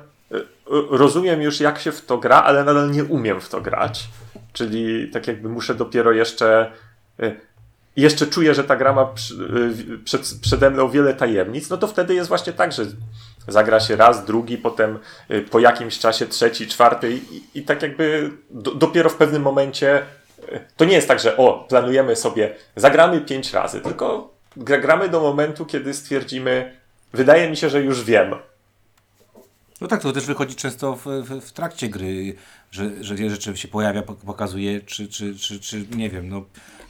[0.90, 4.04] rozumiem już jak się w to gra, ale nadal nie umiem w to grać.
[4.54, 6.72] Czyli tak jakby muszę dopiero jeszcze.
[7.98, 9.14] Y, Jeszcze czuję, że ta gra ma
[9.92, 12.86] y, przed, przede mną wiele tajemnic, no to wtedy jest właśnie tak, że
[13.48, 15.00] zagra się raz, drugi, potem
[15.32, 20.02] y, po jakimś czasie trzeci, czwarty i, i tak jakby do, dopiero w pewnym momencie
[20.54, 25.10] y, to nie jest tak, że o, planujemy sobie, zagramy pięć razy, tylko gra- gramy
[25.10, 26.78] do momentu, kiedy stwierdzimy,
[27.14, 28.36] wydaje mi się, że już wiem.
[29.82, 32.36] No tak, to też wychodzi często w, w, w trakcie gry,
[32.72, 36.46] że, że wiele rzeczy się pojawia, pok- pokazuje, czy, czy, czy, czy nie wiem, no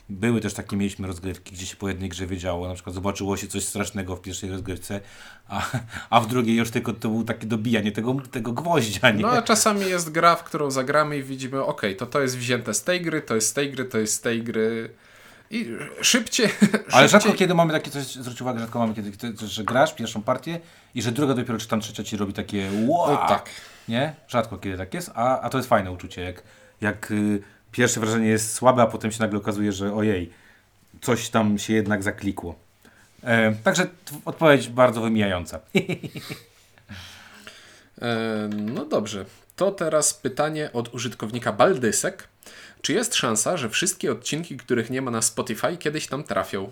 [0.08, 3.46] były też takie, mieliśmy rozgrywki, gdzie się po jednej grze wiedziało, na przykład zobaczyło się
[3.46, 5.00] coś strasznego w pierwszej rozgrywce,
[5.48, 5.70] a,
[6.10, 9.22] a w drugiej już tylko to było takie dobijanie tego, tego gwoździa, nie?
[9.22, 12.74] No a czasami jest gra, w którą zagramy i widzimy, ok, to to jest wzięte
[12.74, 14.90] z tej gry, to jest z tej gry, to jest z tej gry.
[15.50, 15.66] I
[16.00, 16.46] szybciej.
[16.72, 19.12] Ale szybciej- rzadko kiedy mamy takie coś, zwróć uwagę, rzadko mamy kiedy,
[19.46, 20.60] że grasz pierwszą partię
[20.94, 23.50] i że druga dopiero czy tam trzecia ci robi takie wow, O, tak.
[23.88, 24.14] nie?
[24.28, 26.42] Rzadko kiedy tak jest, a, a to jest fajne uczucie, jak,
[26.80, 30.30] jak y, pierwsze wrażenie jest słabe, a potem się nagle okazuje, że ojej,
[31.00, 32.54] coś tam się jednak zaklikło.
[33.24, 33.86] E, także
[34.24, 35.60] odpowiedź bardzo wymijająca.
[38.02, 39.24] E, No dobrze.
[39.56, 42.28] To teraz pytanie od użytkownika Baldysek.
[42.82, 46.70] Czy jest szansa, że wszystkie odcinki, których nie ma na Spotify, kiedyś tam trafią?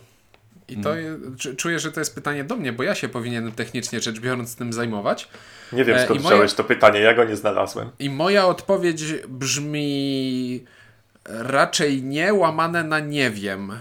[0.69, 3.53] I to je, czu- czuję, że to jest pytanie do mnie, bo ja się powinienem
[3.53, 5.29] technicznie rzecz biorąc tym zajmować.
[5.73, 7.91] Nie wiem E, skąd wziąłeś to pytanie, ja go nie znalazłem.
[7.99, 10.65] I moja odpowiedź brzmi
[11.29, 13.73] raczej nie, łamane na nie wiem.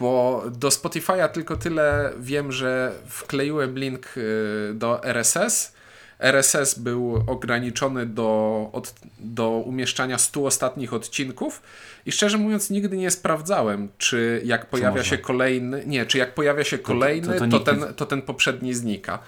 [0.00, 5.72] Bo do Spotify'a tylko tyle wiem, że wkleiłem link y, do RSS.
[6.18, 11.62] RSS był ograniczony do, od, do umieszczania 100 ostatnich odcinków
[12.06, 16.64] i szczerze mówiąc nigdy nie sprawdzałem, czy jak pojawia się kolejny, nie, czy jak pojawia
[16.64, 19.18] się kolejny, to, to nikt nie- ten, to ten poprzedni znika.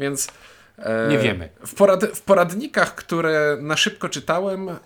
[0.00, 0.28] Więc
[1.10, 1.48] Nie wiemy.
[1.66, 4.76] w, porad, w poradnikach, które na szybko czytałem, e,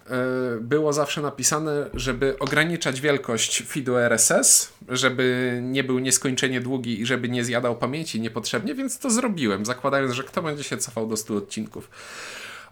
[0.61, 7.29] było zawsze napisane, żeby ograniczać wielkość feedu RSS, żeby nie był nieskończenie długi i żeby
[7.29, 11.35] nie zjadał pamięci niepotrzebnie, więc to zrobiłem, zakładając, że kto będzie się cofał do 100
[11.35, 11.91] odcinków.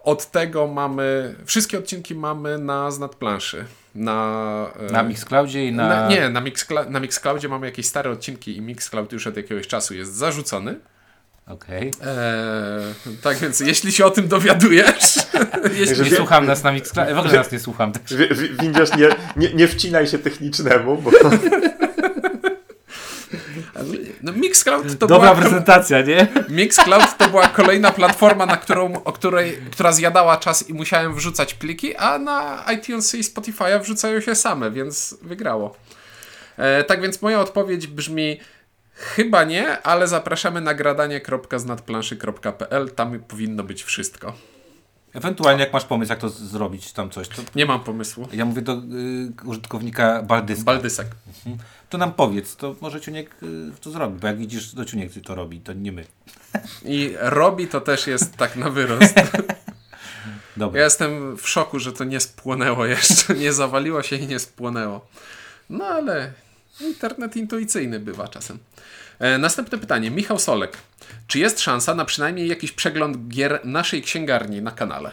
[0.05, 3.65] Od tego mamy, wszystkie odcinki mamy na znad planszy.
[3.95, 5.89] Na, e, Na Mixcloudzie i na...
[5.89, 9.67] na, nie, na, Mixcla- na Mixcloudzie mamy jakieś stare odcinki i Mixcloud już od jakiegoś
[9.67, 10.81] czasu jest zarzucony.
[11.47, 11.91] Okej.
[12.07, 15.15] Eee, tak więc, jeśli się o tym dowiadujesz,
[15.81, 17.93] jeśli, Nie słucham nas na Mixcloudzie, w ogóle nas nie słucham.
[17.93, 18.03] Tak.
[18.03, 21.11] Wi- wi- Windziarz, nie, nie, nie wcinaj się technicznemu, bo
[24.23, 26.29] no Mixcloud to Dobra była, prezentacja, nie?
[26.49, 31.55] Mixcloud to była kolejna platforma, na którą, o której, która zjadała czas i musiałem wrzucać
[31.55, 35.77] pliki, a na iTunes i Spotify'a wrzucają się same, więc wygrało.
[36.57, 38.41] E, tak więc moja odpowiedź brzmi
[39.01, 44.33] chyba nie, ale zapraszamy na gradanie.znadplanszy.pl, tam powinno być wszystko.
[45.15, 48.29] Ewentualnie jak masz pomysł, jak to zrobić, tam coś, to Nie mam pomysłu.
[48.33, 48.77] ja mówię do y,
[49.45, 50.65] użytkownika Baldyska.
[50.65, 51.07] Baldysek.
[51.91, 55.35] to nam powiedz, to może Ciuniek y, to zrobi, bo jak widzisz, to Ciuniek to
[55.35, 56.05] robi, to nie my.
[56.85, 59.15] I robi to też jest tak na wyrost.
[60.57, 60.79] Dobra.
[60.79, 63.35] Ja jestem w szoku, że to nie spłonęło jeszcze.
[63.35, 65.07] Nie zawaliło się i nie spłonęło.
[65.71, 66.33] No ale
[66.83, 68.59] internet intuicyjny bywa czasem.
[69.19, 70.11] E, następne pytanie.
[70.11, 70.79] Michał Solek.
[71.27, 75.13] Czy jest szansa na przynajmniej jakiś przegląd gier naszej księgarni na kanale?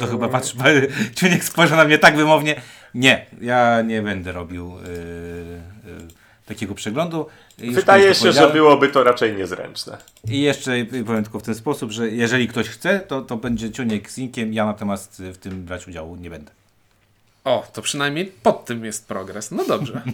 [0.00, 0.54] To chyba patrz,
[1.16, 2.62] Ciuniek spojrzał na mnie tak wymownie.
[2.94, 7.26] Nie, ja nie będę robił y, y, takiego przeglądu.
[7.58, 9.98] Już wydaje się, że byłoby to raczej niezręczne.
[10.28, 10.72] I jeszcze
[11.06, 14.52] powiem tylko w ten sposób, że jeżeli ktoś chce, to, to będzie Ciuniek z Inkiem,
[14.54, 16.52] ja natomiast w tym brać udziału nie będę.
[17.44, 19.50] O, to przynajmniej pod tym jest progres.
[19.50, 20.02] No dobrze.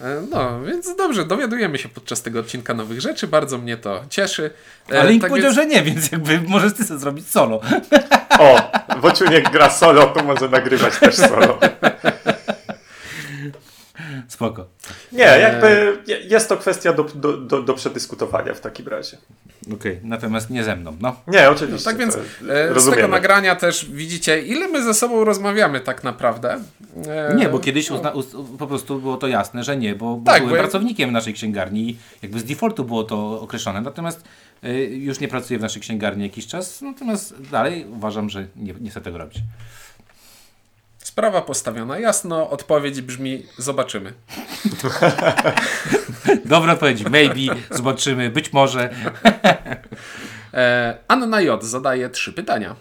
[0.00, 3.26] E, No, więc dobrze, dowiadujemy się podczas tego odcinka nowych rzeczy.
[3.26, 4.50] Bardzo mnie to cieszy.
[4.92, 7.60] E, Ale Ink tak powiedział, więc- że nie, więc jakby możesz ty sobie zrobić solo.
[8.38, 11.58] O, Wociuniek gra solo, to może nagrywać też solo.
[14.28, 14.66] Spoko.
[15.12, 19.16] Nie, jakby je- jest to kwestia do, do, do, do przedyskutowania w takim razie.
[19.74, 21.16] Okej, natomiast nie ze mną, no.
[21.26, 21.84] Nie, oczywiście.
[21.84, 22.14] Tak więc
[22.48, 26.60] e, z tego nagrania też widzicie, ile my ze sobą rozmawiamy tak naprawdę.
[27.08, 28.26] E, Nie, bo kiedyś uzna, uz,
[28.58, 31.90] po prostu było to jasne, że nie, bo, bo Tak, byłem bo pracownikiem naszej księgarni
[31.90, 33.80] i jakby z defaultu było to określone.
[33.80, 34.24] Natomiast
[34.64, 38.90] y, już nie pracuję w naszej księgarni jakiś czas, natomiast dalej uważam, że nie, nie
[38.90, 39.38] chcę tego robić.
[41.12, 44.12] Sprawa postawiona jasno, odpowiedź brzmi zobaczymy.
[46.44, 48.90] Dobra odpowiedź, maybe, zobaczymy, być może.
[50.54, 51.64] E, Anna J.
[51.64, 52.76] zadaje trzy pytania.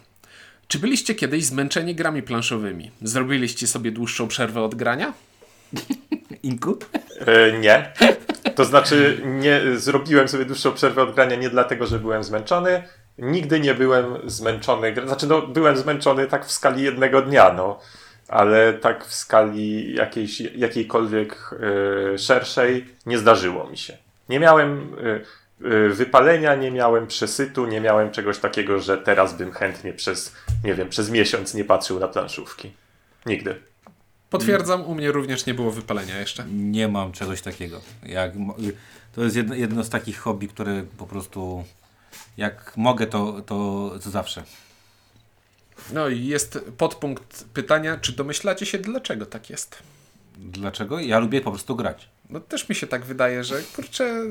[0.67, 2.91] Czy byliście kiedyś zmęczeni grami planszowymi?
[3.01, 5.13] Zrobiliście sobie dłuższą przerwę od grania?
[6.43, 6.77] Inku?
[7.19, 7.93] E, nie.
[8.55, 12.83] To znaczy, nie zrobiłem sobie dłuższą przerwę od grania nie dlatego, że byłem zmęczony.
[13.17, 14.95] Nigdy nie byłem zmęczony.
[15.05, 17.79] Znaczy, no, byłem zmęczony tak w skali jednego dnia, no.
[18.31, 21.49] Ale tak w skali jakiejś, jakiejkolwiek
[22.13, 23.97] e, szerszej nie zdarzyło mi się.
[24.29, 24.95] Nie miałem
[25.61, 30.35] e, e, wypalenia, nie miałem przesytu, nie miałem czegoś takiego, że teraz bym chętnie przez,
[30.63, 32.71] nie wiem, przez miesiąc nie patrzył na planszówki.
[33.25, 33.55] Nigdy.
[34.29, 36.45] Potwierdzam, u mnie również nie było wypalenia jeszcze.
[36.45, 37.81] Nie mam czegoś takiego.
[38.05, 38.31] Jak,
[39.15, 41.63] to jest jedno, jedno z takich hobby, które po prostu
[42.37, 44.43] jak mogę, to, to, to zawsze.
[45.93, 49.77] No i jest podpunkt pytania, czy domyślacie się, dlaczego tak jest?
[50.37, 50.99] Dlaczego?
[50.99, 52.09] Ja lubię po prostu grać.
[52.29, 54.23] No też mi się tak wydaje, że kurczę,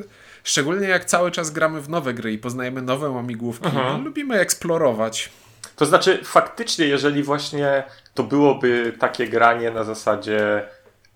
[0.45, 5.31] szczególnie jak cały czas gramy w nowe gry i poznajemy nowe łamigłówki, no, lubimy eksplorować.
[5.77, 7.85] To znaczy, faktycznie, jeżeli właśnie
[8.15, 10.69] to byłoby takie granie na zasadzie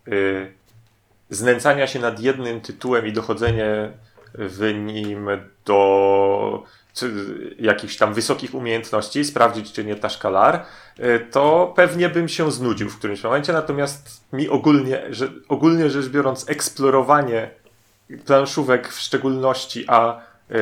[0.08, 0.52] y,
[1.30, 3.90] znęcania się nad jednym tytułem i dochodzenie
[4.34, 5.28] w nim
[5.64, 6.62] do
[6.94, 7.10] czy,
[7.58, 10.64] jakichś tam wysokich umiejętności, sprawdzić, czy nie taszkalar,
[10.98, 13.52] y, to pewnie bym się znudził w którymś momencie.
[13.52, 17.50] Natomiast mi ogólnie, że, ogólnie rzecz biorąc, eksplorowanie
[18.26, 20.54] planszówek w szczególności, a y,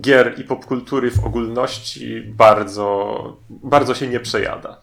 [0.00, 4.80] gier i popkultury w ogólności bardzo, bardzo się nie przejada.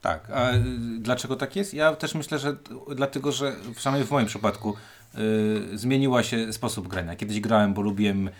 [0.00, 0.50] Tak, a
[0.98, 1.74] dlaczego tak jest?
[1.74, 2.56] Ja też myślę, że
[2.94, 4.76] dlatego, że przynajmniej w moim przypadku
[5.74, 7.16] y, zmieniła się sposób grania.
[7.16, 8.30] Kiedyś grałem, bo lubiłem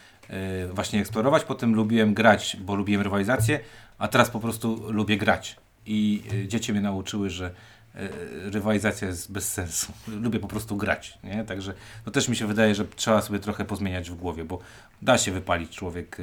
[0.73, 3.61] właśnie eksplorować, potem lubiłem grać, bo lubiłem rywalizację,
[3.99, 5.57] a teraz po prostu lubię grać.
[5.87, 7.51] I y, dzieci mnie nauczyły, że y,
[8.51, 9.93] rywalizacja jest bez sensu.
[10.23, 11.45] Lubię po prostu grać, nie?
[11.45, 14.59] Także to też mi się wydaje, że trzeba sobie trochę pozmieniać w głowie, bo
[15.03, 16.17] da się wypalić człowiek.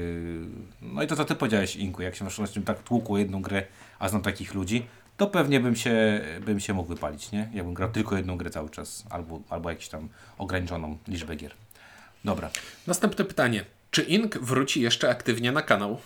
[0.81, 3.63] No i to co ty powiedziałeś, Inku, jak się na przykład tak tłukło jedną grę,
[3.99, 4.85] a znam takich ludzi,
[5.17, 7.49] to pewnie bym się, bym się mógł wypalić, nie?
[7.53, 11.51] Jakbym grał tylko jedną grę cały czas, albo, albo jakąś tam ograniczoną liczbę gier.
[12.25, 12.49] Dobra.
[12.87, 13.65] Następne pytanie.
[13.95, 15.97] Czy Ink wróci jeszcze aktywnie na kanał?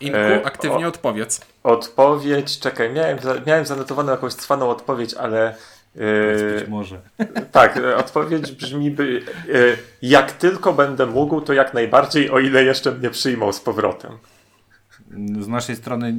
[0.00, 1.40] Inku, E, aktywnie o- odpowiedz.
[1.62, 5.54] Odpowiedź, czekaj, miałem, miałem zanotowaną jakąś cwaną odpowiedź, ale
[5.94, 7.00] Być yy, może.
[7.52, 12.64] tak, e, odpowiedź brzmi, by, yy, jak tylko będę mógł, to jak najbardziej, o ile
[12.64, 14.12] jeszcze mnie przyjmą z powrotem.
[15.40, 16.14] Z naszej strony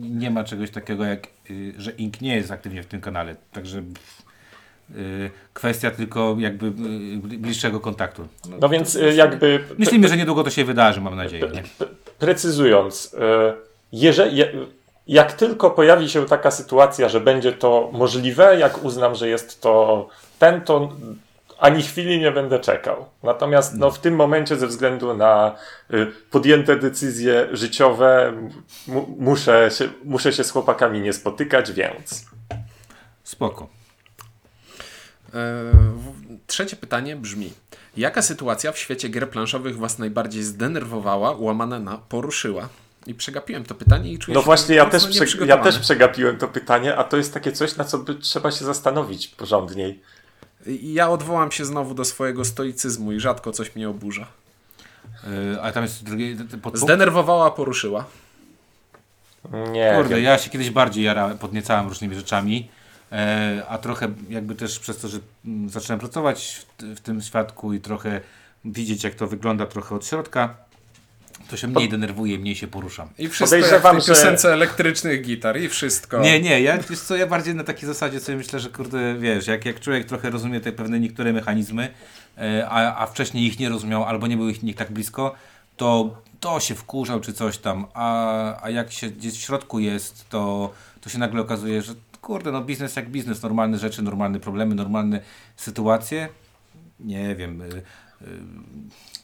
[0.00, 3.36] nie ma czegoś takiego, jak, y, że Ink nie jest aktywnie w tym kanale.
[3.52, 4.21] Także pff,
[5.52, 8.28] kwestia tylko jakby y, bliższego kontaktu.
[8.50, 11.48] No, No więc yy, jakby myślimy, że niedługo to się wydarzy, mam nadzieję.
[11.54, 11.62] Nie?
[12.18, 13.16] precyzując,
[13.92, 14.52] jeżeli, je-
[15.08, 20.08] jak tylko pojawi się taka sytuacja, że będzie to możliwe, jak uznam, że jest to
[20.38, 20.92] ten, to
[21.58, 23.04] ani chwili nie będę czekał.
[23.22, 25.54] Natomiast no, w tym momencie, ze względu na
[25.94, 28.32] y, podjęte decyzje życiowe,
[28.86, 32.24] mu, muszę, się, muszę się z chłopakami nie spotykać, więc.
[33.24, 33.68] Spoko.
[35.34, 35.72] E,
[36.46, 37.52] Trzecie pytanie brzmi.
[37.96, 42.68] Jaka sytuacja w świecie gier planszowych Was najbardziej zdenerwowała, łamane na poruszyła?
[43.06, 46.38] I przegapiłem to pytanie i czuję No się właśnie, ja też, prze, ja też przegapiłem
[46.38, 50.00] to pytanie, a to jest takie coś, na co by trzeba się zastanowić porządniej.
[50.66, 54.26] Ja odwołam się znowu do swojego stoicyzmu i rzadko coś mnie oburza.
[55.54, 56.78] Y, a tam jest drugi podpunkt?
[56.78, 58.04] Zdenerwowała, poruszyła.
[59.72, 59.92] Nie.
[59.96, 60.24] Kurde, wiem.
[60.24, 62.81] ja się kiedyś bardziej jarałem, podniecałem różnymi rzeczami, e,
[63.68, 68.20] a trochę jakby też przez to, że mm, zacząłem pracować w, tym świadku i trochę
[68.64, 70.54] widzieć jak to wygląda trochę od środka,
[71.50, 73.08] to się mniej denerwuję, mniej się poruszam.
[73.18, 76.20] I wszystko jak w Podejrzewam, tej że- piosence elektrycznych gitar i wszystko.
[76.20, 79.46] Nie, nie, ja, wiesz co, ja bardziej na takiej zasadzie sobie myślę, że kurde, wiesz,
[79.46, 81.90] jak, jak człowiek trochę rozumie te pewne niektóre mechanizmy,
[82.38, 85.34] e, a, a wcześniej ich nie rozumiał, albo nie był ich nich tak blisko,
[85.76, 90.28] to to się wkurzał czy coś tam, a, a jak się gdzieś w środku jest,
[90.28, 94.74] to, to się nagle okazuje, że kurde, no biznes jak biznes, normalne rzeczy, normalne problemy,
[94.74, 95.20] normalne
[95.56, 96.28] sytuacje,
[97.00, 97.82] nie wiem, y,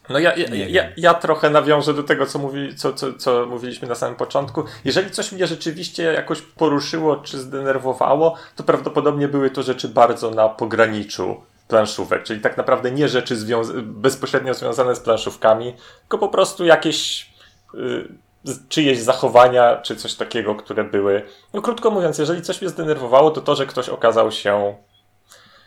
[0.09, 3.89] No ja, ja, ja, ja trochę nawiążę do tego, co, mówi, co, co, co mówiliśmy
[3.89, 4.65] na samym początku.
[4.85, 10.49] Jeżeli coś mnie rzeczywiście jakoś poruszyło czy zdenerwowało, to prawdopodobnie były to rzeczy bardzo na
[10.49, 16.65] pograniczu planszówek, czyli tak naprawdę nie rzeczy związ- bezpośrednio związane z planszówkami, tylko po prostu
[16.65, 17.31] jakieś
[17.75, 18.28] y, z-
[18.69, 21.23] czyjeś zachowania, czy coś takiego, które były.
[21.55, 24.75] No krótko mówiąc, jeżeli coś mnie zdenerwowało, to to, że ktoś okazał się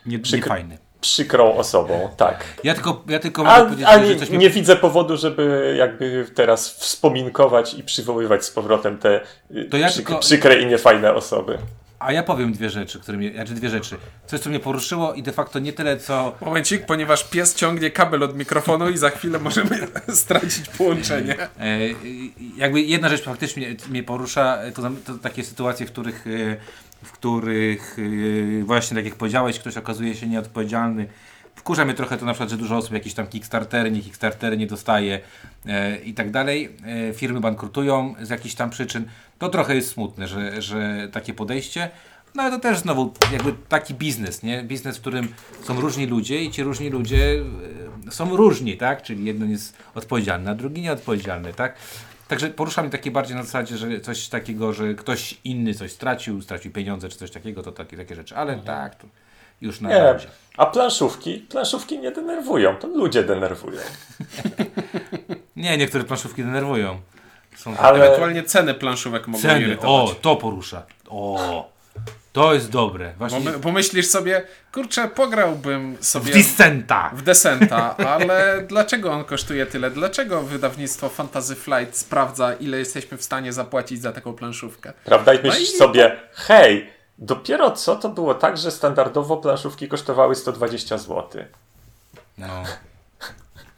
[0.05, 0.77] Nie, nie Przykro- fajny.
[1.01, 2.43] przykrą osobą, tak.
[2.63, 3.97] Ja tylko, ja tylko mogę A, powiedzieć, a
[4.31, 9.77] nie, nie widzę powodu, żeby jakby teraz wspominkować i przywoływać z powrotem te y, To
[9.77, 11.57] ja przyk- tylko- przykre i niefajne osoby.
[12.01, 13.97] A ja powiem dwie rzeczy, które mnie, znaczy dwie rzeczy.
[14.27, 16.35] Coś, co mnie poruszyło i de facto nie tyle, co...
[16.41, 21.37] Momencik, ponieważ pies ciągnie kabel od mikrofonu i za chwilę możemy stracić połączenie.
[21.39, 21.79] E,
[22.57, 26.57] jakby jedna rzecz faktycznie mnie, porusza, to, to takie sytuacje, w których, e,
[27.03, 27.97] w których
[28.61, 31.07] e, właśnie tak jak powiedziałeś, ktoś okazuje się nieodpowiedzialny.
[31.55, 34.67] Wkurza mnie trochę to na przykład, że dużo osób jakieś tam Kickstartery, nie Kickstartery nie
[34.67, 35.19] dostaje
[35.65, 36.69] e, i tak dalej.
[37.09, 39.05] E, firmy bankrutują z jakichś tam przyczyn.
[39.39, 41.89] To trochę jest smutne, że, że takie podejście.
[42.35, 44.63] No ale to też znowu jakby taki biznes, nie?
[44.63, 45.33] Biznes, w którym
[45.63, 47.43] są różni ludzie i ci różni ludzie
[48.07, 49.03] e, są różni, tak?
[49.03, 51.75] Czyli jeden jest odpowiedzialny, a drugi nieodpowiedzialny, tak?
[52.27, 56.41] Także porusza mnie takie bardziej na zasadzie, że coś takiego, że ktoś inny coś stracił,
[56.41, 58.35] stracił pieniądze czy coś takiego, to takie, takie rzeczy.
[58.35, 59.07] Ale tak, to
[59.61, 59.99] już na Nie.
[59.99, 60.27] razie.
[60.57, 61.45] A planszówki?
[61.49, 63.79] Planszówki nie denerwują, to ludzie denerwują.
[65.55, 67.01] Nie, niektóre planszówki denerwują.
[67.55, 69.61] Są Ale Ewentualnie ceny planszówek mogą ceny.
[69.61, 70.11] irytować.
[70.11, 70.83] O, to porusza.
[71.09, 71.69] O,
[72.33, 73.13] to jest dobre.
[73.17, 74.43] Właśnie Pomy- Pomyślisz sobie,
[74.73, 77.11] kurczę, pograłbym w sobie Dissenta.
[77.13, 79.91] w Descenta, ale dlaczego on kosztuje tyle?
[79.91, 84.93] Dlaczego wydawnictwo Fantasy Flight sprawdza, ile jesteśmy w stanie zapłacić za taką planszówkę?
[85.05, 85.33] prawda?
[85.33, 86.89] I No myślisz i- sobie, hej,
[87.21, 91.43] dopiero co to było tak, że standardowo planszówki kosztowały 120 zł.
[92.37, 92.63] No.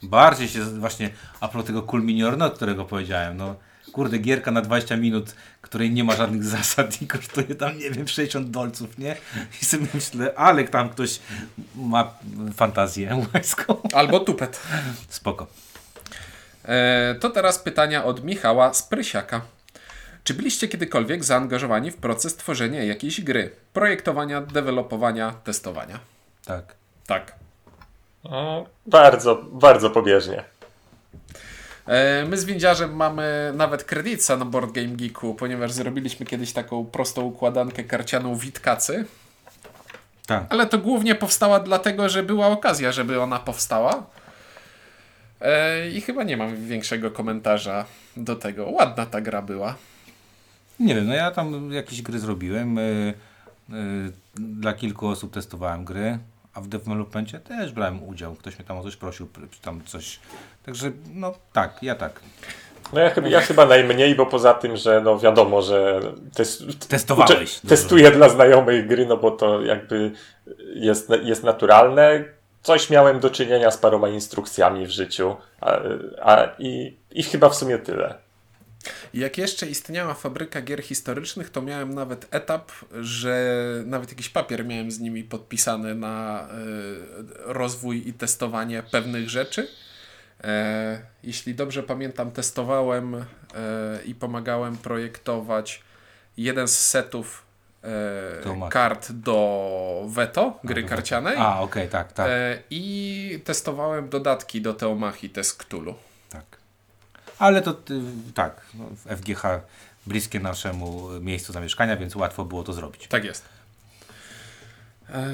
[0.02, 3.54] Bardziej się właśnie a propos tego Cool Mini or Not, którego powiedziałem, no
[3.92, 8.08] kurde, gierka na 20 minut, której nie ma żadnych zasad i kosztuje tam, nie wiem,
[8.08, 9.16] 60 dolców, nie?
[9.62, 11.20] I sobie myślę, ale tam ktoś
[11.74, 12.14] ma
[12.54, 13.76] fantazję łaską.
[13.92, 14.60] Albo tupet.
[15.08, 15.46] Spoko.
[16.64, 19.40] E, to teraz pytania od Michała z Prysiaka.
[20.24, 23.50] Czy byliście kiedykolwiek zaangażowani w proces tworzenia jakiejś gry?
[23.72, 25.98] Projektowania, dewelopowania, testowania?
[26.44, 26.74] Tak.
[27.06, 27.34] Tak.
[28.24, 30.44] Mm, Bardzo, bardzo pobieżnie.
[31.86, 36.84] E, My z Windziarzem mamy nawet kredytsa na Board Game Geeku, ponieważ zrobiliśmy kiedyś taką
[36.84, 39.04] prostą układankę karcianą Witkacy,
[40.26, 40.44] Tak.
[40.48, 44.06] ale to głównie powstała dlatego, że była okazja, żeby ona powstała.
[45.40, 47.84] E, I chyba nie mam większego komentarza
[48.16, 48.70] do tego.
[48.70, 49.74] Ładna ta gra była.
[50.80, 52.78] Nie wiem, no ja tam jakieś gry zrobiłem.
[52.78, 53.14] y,
[53.70, 53.74] y,
[54.34, 56.18] Dla kilku osób testowałem gry,
[56.54, 58.34] a w developmencie też brałem udział.
[58.34, 60.20] Ktoś mnie tam o coś prosił, pr- czy tam coś.
[60.66, 62.20] Także, no tak, ja tak.
[62.92, 66.00] No ja, chyba- ja chyba najmniej, bo poza tym, że no wiadomo, że
[66.34, 67.58] test, Testowałeś.
[67.58, 70.12] uczę- testuję dla znajomych gry, no bo to jakby
[70.74, 72.24] jest, jest naturalne.
[72.62, 75.78] Coś miałem do czynienia z paroma instrukcjami w życiu, a,
[76.22, 78.14] a, i, i chyba w sumie tyle.
[79.14, 83.54] Jak jeszcze istniała fabryka gier historycznych, to miałem nawet etap, że
[83.86, 89.68] nawet jakiś papier miałem z nimi podpisany na y, rozwój i testowanie pewnych rzeczy.
[90.44, 93.24] E, jeśli dobrze pamiętam, testowałem e,
[94.06, 95.82] i pomagałem projektować
[96.36, 97.42] jeden z setów
[97.84, 101.36] e, kart do Veto, gry karcianej.
[101.38, 105.94] A, okej, tak, tak, E, I testowałem dodatki do Teomachi Test Cthulhu.
[107.38, 107.74] Ale to y,
[108.34, 109.42] tak, no, w FGH
[110.06, 113.06] bliskie naszemu miejscu zamieszkania, więc łatwo było to zrobić.
[113.08, 113.44] Tak jest.
[115.14, 115.24] Eee,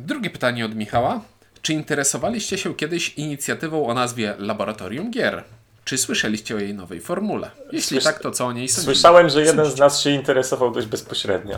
[0.00, 1.20] drugie pytanie od Michała.
[1.62, 5.44] Czy interesowaliście się kiedyś inicjatywą o nazwie Laboratorium Gier?
[5.84, 7.50] Czy słyszeliście o jej nowej formule?
[7.72, 8.94] Jeśli tak, to co o niej sądzicie?
[8.94, 11.56] Słyszałem, że jeden z nas się interesował dość bezpośrednio.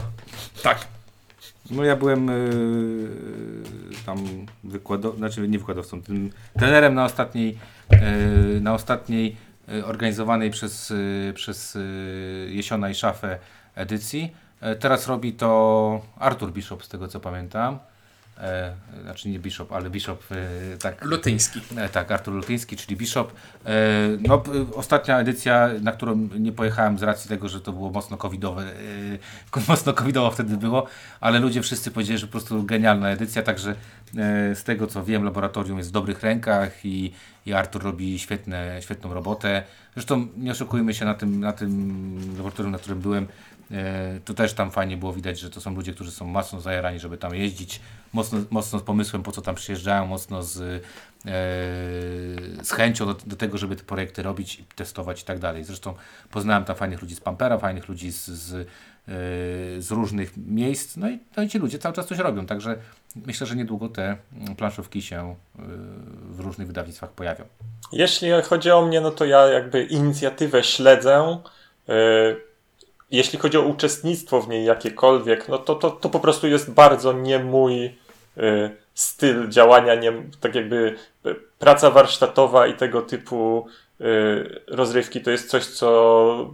[0.63, 0.87] Tak.
[1.71, 3.09] No ja byłem y,
[4.07, 7.59] tam wykładowcą, znaczy nie wykładowcą, tym trenerem na ostatniej,
[8.57, 9.37] y, na ostatniej
[9.85, 13.39] organizowanej przez, y, przez y, Jesiona i Szafę
[13.75, 14.37] edycji.
[14.61, 17.79] E, teraz robi to Artur Bishop, z tego co pamiętam.
[18.39, 21.05] E, znaczy nie Bishop, ale Bishop, y, tak.
[21.05, 21.61] Lutyński.
[21.77, 23.33] E, Tak, Artur Lutyński, czyli Bishop.
[23.67, 23.71] E,
[24.29, 24.43] No,
[24.75, 28.63] ostatnia edycja, na którą nie pojechałem z racji tego, że to było mocno covidowe,
[29.55, 30.87] e, mocno covidowo wtedy było,
[31.21, 33.75] ale ludzie wszyscy powiedzieli, że po prostu genialna edycja, także
[34.17, 37.13] E, Z tego co wiem, laboratorium jest w dobrych rękach i,
[37.47, 39.63] i Artur robi świetne, świetną robotę.
[39.95, 43.27] Zresztą nie oszukujmy się na tym, na tym laboratorium, na którym byłem.
[43.71, 46.99] e, To też tam fajnie było widać, że to są ludzie, którzy są mocno zajarani,
[46.99, 47.81] żeby tam jeździć,
[48.13, 50.81] mocno, mocno z pomysłem, po co tam przyjeżdżają, mocno z, e,
[52.65, 55.65] z chęcią do, do tego, żeby te projekty robić testować i tak dalej.
[55.65, 55.95] Zresztą
[56.31, 58.67] poznałem tam fajnych ludzi z Pampera, fajnych ludzi z, z, e,
[59.83, 62.77] z różnych miejsc, no i, no i ci ludzie cały czas coś robią, także
[63.27, 65.63] myślę, że niedługo te mm, planszówki się e,
[66.31, 67.45] w różnych wydawnictwach pojawią.
[67.93, 71.39] Jeśli chodzi o mnie, no to ja jakby inicjatywę śledzę.
[71.89, 72.48] Yy,
[73.11, 77.13] Jeśli chodzi o uczestnictwo w niej jakiekolwiek, no to, to, to po prostu jest bardzo
[77.13, 77.97] nie mój
[78.37, 80.97] yy, styl działania, nie, tak jakby
[81.27, 83.67] y, praca warsztatowa i tego typu
[84.01, 86.51] yy, rozrywki to jest coś, co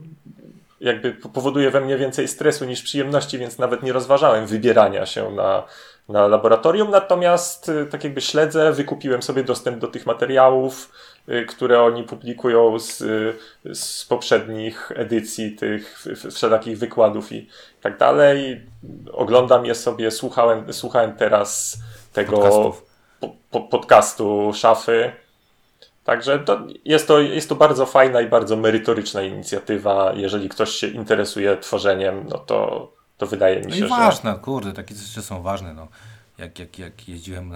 [0.81, 5.63] jakby powoduje we mnie więcej stresu niż przyjemności, więc nawet nie rozważałem wybierania się na,
[6.09, 6.91] na laboratorium.
[6.91, 11.14] Natomiast y, tak jakby śledzę, wykupiłem sobie dostęp do tych materiałów, y,
[11.49, 13.35] które oni publikują z, y,
[13.75, 17.49] z poprzednich edycji tych wszelakich wykładów i
[17.83, 18.61] tak dalej.
[19.13, 21.79] Oglądam je sobie, słuchałem, słuchałem teraz
[22.13, 22.37] tego
[23.21, 25.13] po, po, podcastu Szafy.
[26.05, 30.13] Także to jest, to jest to bardzo fajna i bardzo merytoryczna inicjatywa.
[30.17, 33.89] Jeżeli ktoś się interesuje tworzeniem, no to, to wydaje mi No się, i że.
[33.89, 35.75] ważne, kurde, takie rzeczy są ważne.
[35.75, 35.89] No.
[36.39, 37.53] Jak, jak, jak jeździłem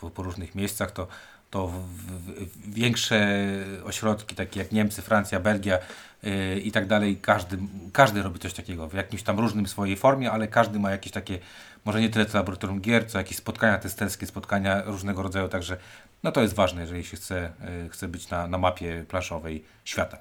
[0.00, 1.06] po, po różnych miejscach, to,
[1.50, 3.38] to w, w, większe
[3.84, 5.78] ośrodki, takie jak Niemcy, Francja, Belgia
[6.22, 7.58] yy, i tak dalej, każdy,
[7.92, 11.38] każdy robi coś takiego w jakimś tam różnym swojej formie, ale każdy ma jakieś takie,
[11.84, 15.76] może nie tyle co laboratorium gier, co jakieś spotkania testerskie, spotkania różnego rodzaju, także
[16.22, 20.18] no to jest ważne, jeżeli się chce, yy, chce być na, na mapie planszowej świata.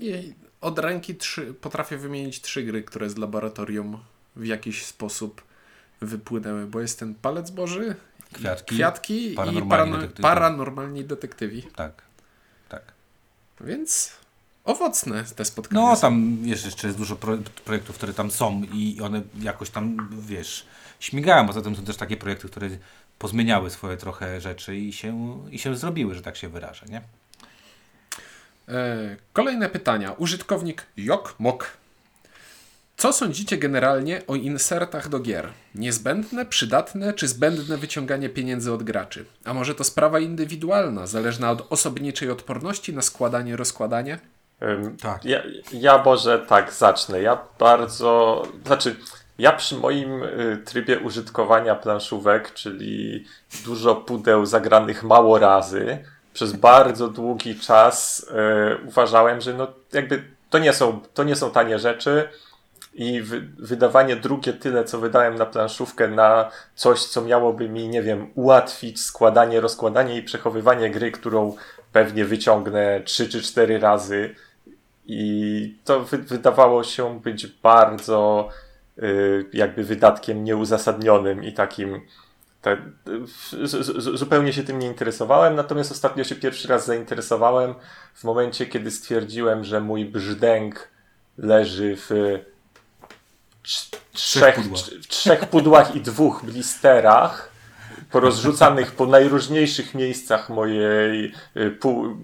[0.00, 3.98] I od ręki trzy, potrafię wymienić trzy gry, które z laboratorium
[4.36, 5.42] w jakiś sposób
[6.00, 7.94] wypłynęły, bo jest ten palec Boży,
[8.32, 10.22] Kwiatki, kwiatki i Paranormalni parano- detektywi.
[10.22, 11.62] paranormalni detektywi.
[11.76, 12.02] Tak,
[12.68, 12.82] tak.
[13.60, 14.12] Więc
[14.64, 15.80] owocne te spotkania.
[15.86, 20.08] No, tam wiesz, jeszcze jest dużo pro, projektów, które tam są i one jakoś tam,
[20.20, 20.66] wiesz,
[21.00, 21.46] śmigają.
[21.46, 22.68] Poza tym są też takie projekty, które
[23.18, 27.02] pozmieniały swoje trochę rzeczy i się, i się zrobiły, że tak się wyrażę, nie?
[28.68, 30.12] E, kolejne pytania.
[30.12, 31.70] Użytkownik Jok Mok.
[33.02, 35.48] Co sądzicie generalnie o insertach do gier?
[35.74, 39.24] Niezbędne, przydatne czy zbędne wyciąganie pieniędzy od graczy?
[39.44, 44.18] A może to sprawa indywidualna, zależna od osobniczej odporności na składanie, rozkładanie?
[44.62, 45.24] Ym, Tak.
[45.24, 45.42] Ja,
[45.72, 47.22] ja może tak zacznę.
[47.22, 48.42] Ja bardzo.
[48.66, 48.96] Znaczy,
[49.38, 53.24] ja przy moim y, trybie użytkowania planszówek, czyli
[53.64, 55.98] dużo pudeł zagranych mało razy,
[56.34, 58.26] przez bardzo długi czas
[58.82, 62.28] y, uważałem, że no jakby to nie są, to nie są tanie rzeczy.
[62.94, 68.02] I wy, wydawanie drugie tyle, co wydałem na planszówkę, na coś, co miałoby mi, nie
[68.02, 71.56] wiem, ułatwić składanie, rozkładanie i przechowywanie gry, którą
[71.92, 74.34] pewnie wyciągnę trzy czy cztery razy.
[75.06, 78.48] I to wy, wydawało się być bardzo
[78.98, 82.00] y, jakby wydatkiem nieuzasadnionym i takim.
[82.62, 82.76] Te,
[83.98, 87.74] zupełnie się tym nie interesowałem, natomiast ostatnio się pierwszy raz zainteresowałem
[88.14, 90.88] w momencie, kiedy stwierdziłem, że mój brzdęk
[91.38, 92.10] leży w
[94.12, 94.60] trzech,
[95.02, 97.52] w trzech pudłach i dwóch blisterach,
[98.10, 102.14] porozrzucanych po najróżniejszych miejscach mojej y, pół, y,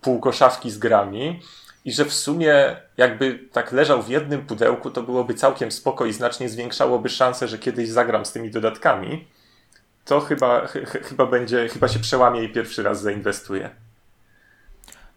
[0.00, 1.42] półkoszawki z grami.
[1.84, 6.12] I że w sumie jakby tak leżał w jednym pudełku, to byłoby całkiem spoko i
[6.12, 9.28] znacznie zwiększałoby szanse, że kiedyś zagram z tymi dodatkami.
[10.04, 13.70] To chyba, ch- ch- chyba będzie, chyba się przełamie i pierwszy raz zainwestuję.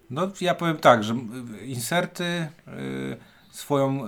[0.10, 1.16] No, ja powiem tak, że
[1.62, 3.18] inserty y,
[3.56, 4.08] swoją,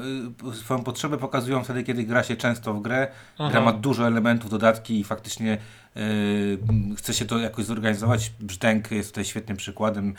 [0.52, 3.08] y, swoją potrzebę pokazują wtedy, kiedy gra się często w grę.
[3.52, 5.58] Gra ma dużo elementów, dodatki i faktycznie
[5.98, 6.60] y,
[6.98, 8.32] chce się to jakoś zorganizować.
[8.40, 10.14] Brzdęk jest tutaj świetnym przykładem.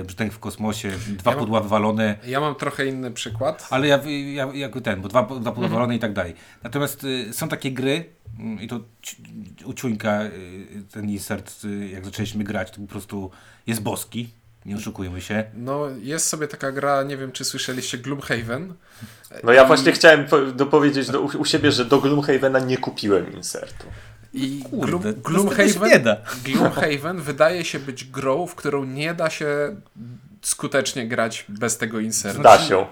[0.00, 2.18] Y, brzdęk w kosmosie, dwa Ja mam- pudła wywalone.
[2.26, 3.66] Ja mam trochę inny przykład.
[3.70, 4.00] Ale ja,
[4.34, 6.34] ja jako ten, bo dwa, dwa podawalone i tak dalej.
[6.62, 8.04] Natomiast y, są takie gry,
[8.38, 8.80] mm, i to
[9.64, 13.30] u Ciuńka y, ten insert, y, jak zaczęliśmy grać, to po prostu
[13.66, 14.39] jest boski.
[14.70, 15.44] Nie oszukujmy się.
[15.54, 18.74] No, jest sobie taka gra, nie wiem czy słyszeliście, Gloomhaven.
[19.44, 23.32] No ja właśnie chciałem po- dopowiedzieć do, u, u siebie, że do Gloomhavena nie kupiłem
[23.32, 23.86] insertu.
[24.32, 26.16] I Kurde, się Gloomhaven, nie da.
[26.44, 29.76] Gloomhaven wydaje się być grą, w którą nie da się
[30.42, 32.42] skutecznie grać bez tego insertu.
[32.42, 32.86] Da się.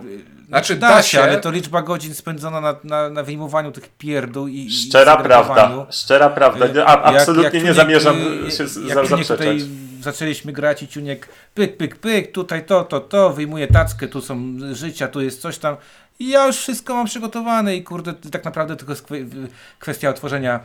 [0.48, 4.56] Znaczy, Da, się, ale to liczba godzin spędzona na, na, na wyjmowaniu tych pierdół i
[4.58, 5.54] i Szczera segregowaniu.
[5.54, 5.92] prawda.
[5.92, 6.66] Szczera prawda.
[6.66, 8.16] Nie, a, Jak- absolutnie jak nie zamierzam
[8.50, 9.38] się jak zaprzeczać.
[9.38, 9.68] tutaj
[10.00, 14.38] zaczęliśmy grać i Ciuniek pyk, pyk, pyk, tutaj to, to, to, wyjmuje tackę, tu są
[14.72, 15.76] życia, tu jest coś tam.
[16.20, 20.60] I ja już wszystko mam przygotowane i kurde, tak naprawdę tylko jest kwe- kwestia otworzenia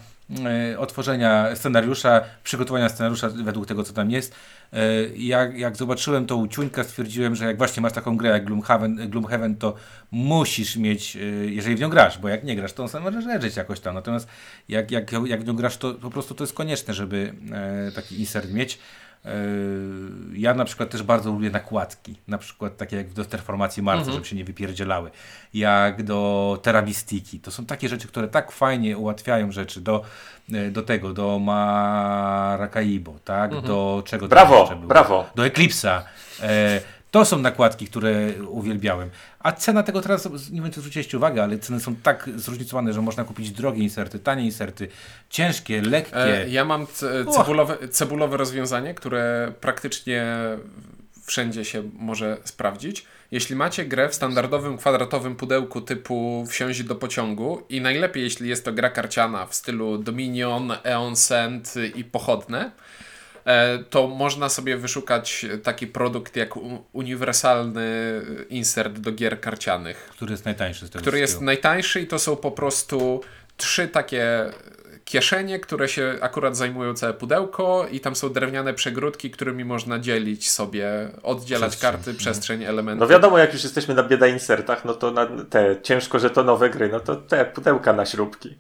[0.46, 4.36] e, otworzenia scenariusza, przygotowania scenariusza według tego, co tam jest.
[4.74, 4.80] E,
[5.16, 9.56] Jak, jak zobaczyłem tą ciuńkę, stwierdziłem, że jak właśnie masz taką grę jak Gloomhaven, Gloomhaven
[9.56, 9.76] to
[10.12, 13.20] musisz mieć, e, jeżeli w nią grasz, bo jak nie grasz, to on sam może
[13.22, 13.96] leżeć jakoś tam.
[13.96, 14.28] Natomiast
[14.70, 17.34] jak, jak, jak w nią grasz, to po prostu to jest konieczne, żeby
[17.96, 18.80] taki insert mieć.
[19.26, 19.32] Yy,
[20.34, 24.26] Ja na przykład też bardzo lubię nakładki, na przykład takie jak do Terformacji Marsa, żeby
[24.26, 25.12] się nie wypierdzielały,
[25.54, 27.40] jak do Terabistiki.
[27.40, 30.04] To są takie rzeczy, które tak fajnie ułatwiają rzeczy do,
[30.50, 33.62] yy, do tego, do Maracaibo, tak?
[33.62, 34.88] Do czego tam Brawo, jeszcze było?
[34.88, 35.26] brawo.
[35.36, 36.02] Do Eclipse'a.
[36.42, 36.82] E,
[37.14, 39.10] To są nakładki, które uwielbiałem.
[39.40, 43.24] A cena tego teraz, nie wiem czy uwagę, ale ceny są tak zróżnicowane, że można
[43.24, 44.88] kupić drogie inserty, tanie inserty,
[45.30, 46.16] ciężkie, lekkie.
[46.44, 50.26] E, Ja mam ce- cebulowe, cebulowe rozwiązanie, które praktycznie
[51.26, 53.06] wszędzie się może sprawdzić.
[53.32, 58.66] Jeśli macie grę w standardowym kwadratowym pudełku typu wsiąść do pociągu i najlepiej jeśli jest
[58.66, 62.72] to gra karciana w stylu Dominion, Eon Send i pochodne,
[63.90, 66.50] to można sobie wyszukać taki produkt jak
[66.94, 72.20] uniwersalny insert do gier karcianych który jest najtańszy z tego który jest najtańszy i to
[72.20, 73.22] są po prostu
[73.58, 74.52] trzy takie
[75.06, 80.52] kieszenie, które się akurat zajmują całe pudełko i tam są drewniane przegródki, którymi można dzielić
[80.52, 83.00] sobie, oddzielać Przestrzeń, karty, przestrzeń, elementy.
[83.00, 86.90] No wiadomo, jak już jesteśmy na bieda insertach, no to na te ciężko żetonowe gry,
[86.90, 88.58] no to te pudełka na śrubki.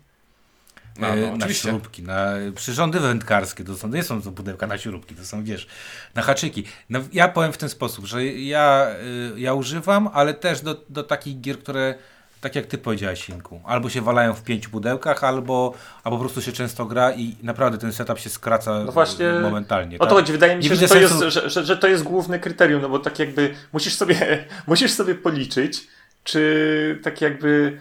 [0.99, 1.69] No, no, na oczywiście.
[1.69, 5.67] śrubki, na przyrządy wędkarskie, to są, nie są to pudełka na śrubki, to są, wiesz,
[6.15, 6.63] na haczyki.
[6.89, 8.87] No, ja powiem w ten sposób, że ja,
[9.35, 11.95] y, ja używam, ale też do, do takich gier, które,
[12.41, 15.73] tak jak ty powiedziałeś, Sinku, albo się walają w pięciu pudełkach, albo,
[16.03, 19.95] albo po prostu się często gra i naprawdę ten setup się skraca No właśnie, momentalnie.
[19.95, 20.13] O to tak?
[20.13, 22.81] chodzi, wydaje mi się, że to, jest, sensu- że, że, że to jest główne kryterium,
[22.81, 25.87] no bo tak jakby musisz sobie, musisz sobie policzyć,
[26.23, 27.79] czy tak jakby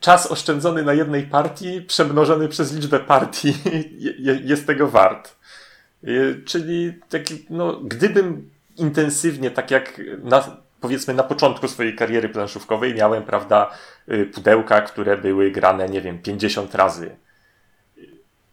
[0.00, 3.54] czas oszczędzony na jednej partii przemnożony przez liczbę partii
[4.04, 5.36] je- je- jest tego wart.
[6.04, 12.94] Y, Czyli taki, no, gdybym intensywnie, tak jak na, powiedzmy na początku swojej kariery planszówkowej
[12.94, 13.70] miałem, prawda,
[14.12, 17.16] y, pudełka, które były grane, nie wiem, 50 razy.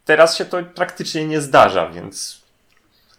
[0.05, 2.41] Teraz się to praktycznie nie zdarza, więc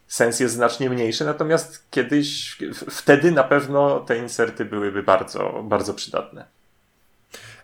[0.09, 2.59] sens jest znacznie mniejszy, natomiast kiedyś,
[2.91, 6.56] wtedy na pewno te inserty byłyby bardzo, bardzo przydatne.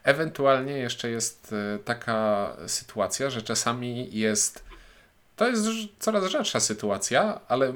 [0.04, 4.64] Ewentualnie jeszcze jest e, taka sytuacja, że czasami jest.
[5.36, 5.66] To jest
[5.98, 7.72] coraz rzadsza sytuacja, ale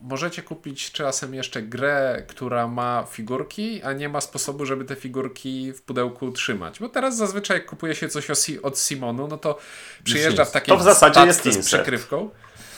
[0.00, 5.72] możecie kupić czasem jeszcze grę, która ma figurki, a nie ma sposobu, żeby te figurki
[5.72, 6.78] w pudełku trzymać.
[6.78, 8.26] Bo teraz zazwyczaj jak kupuje się coś
[8.62, 9.58] od Simonu, no to
[10.04, 12.30] przyjeżdża w takiej To w zasadzie jest z przykrywką.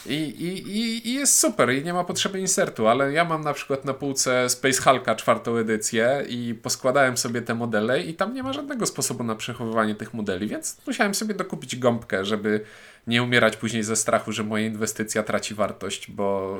[0.07, 3.84] I, i, i, jest super, i nie ma potrzeby insertu, ale ja mam na przykład
[3.84, 8.53] na półce Space Hulka czwartą edycję i poskładałem sobie te modele i tam nie ma
[8.53, 12.64] żadnego sposobu na przechowywanie tych modeli, więc musiałem sobie dokupić gąbkę, żeby
[13.07, 16.57] nie umierać później ze strachu, że moja inwestycja traci wartość, bo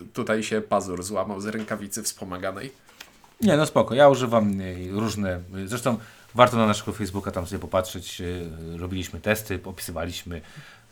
[0.00, 2.72] e, tutaj się pazur złamał z rękawicy wspomaganej.
[3.40, 3.94] Nie, no spoko.
[3.94, 4.52] Ja używam
[4.90, 5.40] różne.
[5.66, 5.98] Zresztą
[6.34, 8.20] warto na naszego Facebooka tam sobie popatrzeć.
[8.20, 10.40] y, Robiliśmy testy, opisywaliśmy.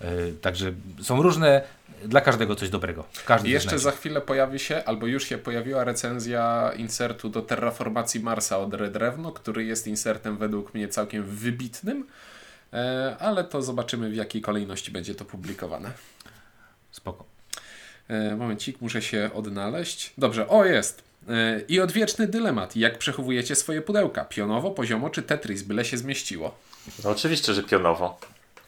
[0.03, 0.73] Y, Także
[1.03, 1.63] są różne,
[2.05, 3.05] dla każdego coś dobrego.
[3.27, 3.85] Każdy jeszcze znajdzie.
[3.85, 9.33] za chwilę pojawi się, albo już się pojawiła recenzja insertu do Terraformacji Marsa od Redrewno,
[9.33, 12.07] który jest insertem według mnie całkiem wybitnym,
[12.73, 15.93] e, ale to zobaczymy w jakiej kolejności będzie to publikowane.
[16.91, 17.25] Spoko.
[18.09, 20.13] E, Momencik, muszę się odnaleźć.
[20.19, 21.03] Dobrze, o jest.
[21.29, 22.77] E, I odwieczny dylemat.
[22.77, 24.25] Jak przechowujecie swoje pudełka?
[24.25, 26.55] Pionowo, poziomo czy Tetris, byle się zmieściło?
[27.05, 28.19] No oczywiście, że pionowo.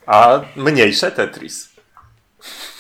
[0.07, 1.77] A mniejsze Tetris.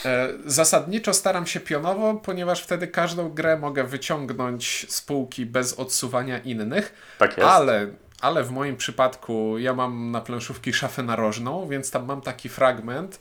[0.04, 6.38] E, Zasadniczo staram się pionowo, ponieważ wtedy każdą grę mogę wyciągnąć z półki bez odsuwania
[6.38, 7.14] innych.
[7.18, 7.50] Tak jest.
[7.50, 7.86] Ale,
[8.20, 13.20] ale w moim przypadku ja mam na planszówki szafę narożną, więc tam mam taki fragment,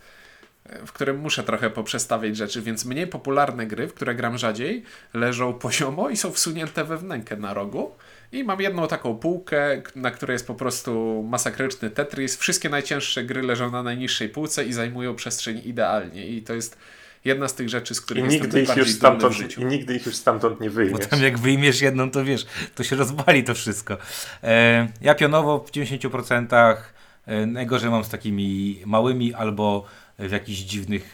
[0.65, 4.83] e, w którym muszę trochę poprzestawiać rzeczy, więc mniej popularne gry, w które gram rzadziej,
[5.13, 7.95] leżą poziomo i są wsunięte we wnękę na rogu.
[8.31, 12.37] I mam jedną taką półkę, na której jest po prostu masakryczny Tetris.
[12.37, 16.27] Wszystkie najcięższe gry leżą na najniższej półce i zajmują przestrzeń idealnie.
[16.27, 16.77] I to jest
[17.25, 19.61] jedna z tych rzeczy, z I których jestem nigdy, ich już stamtąd, życiu.
[19.61, 21.07] I nigdy ich już stamtąd nie Bo wyjmiesz.
[21.07, 22.45] tam jak wyjmiesz jedną, to wiesz,
[22.75, 23.97] to się rozwali to wszystko.
[24.43, 26.77] E, ja pionowo w 90%,
[27.25, 29.85] e, najgorzej mam z takimi małymi albo
[30.19, 31.13] w jakichś dziwnych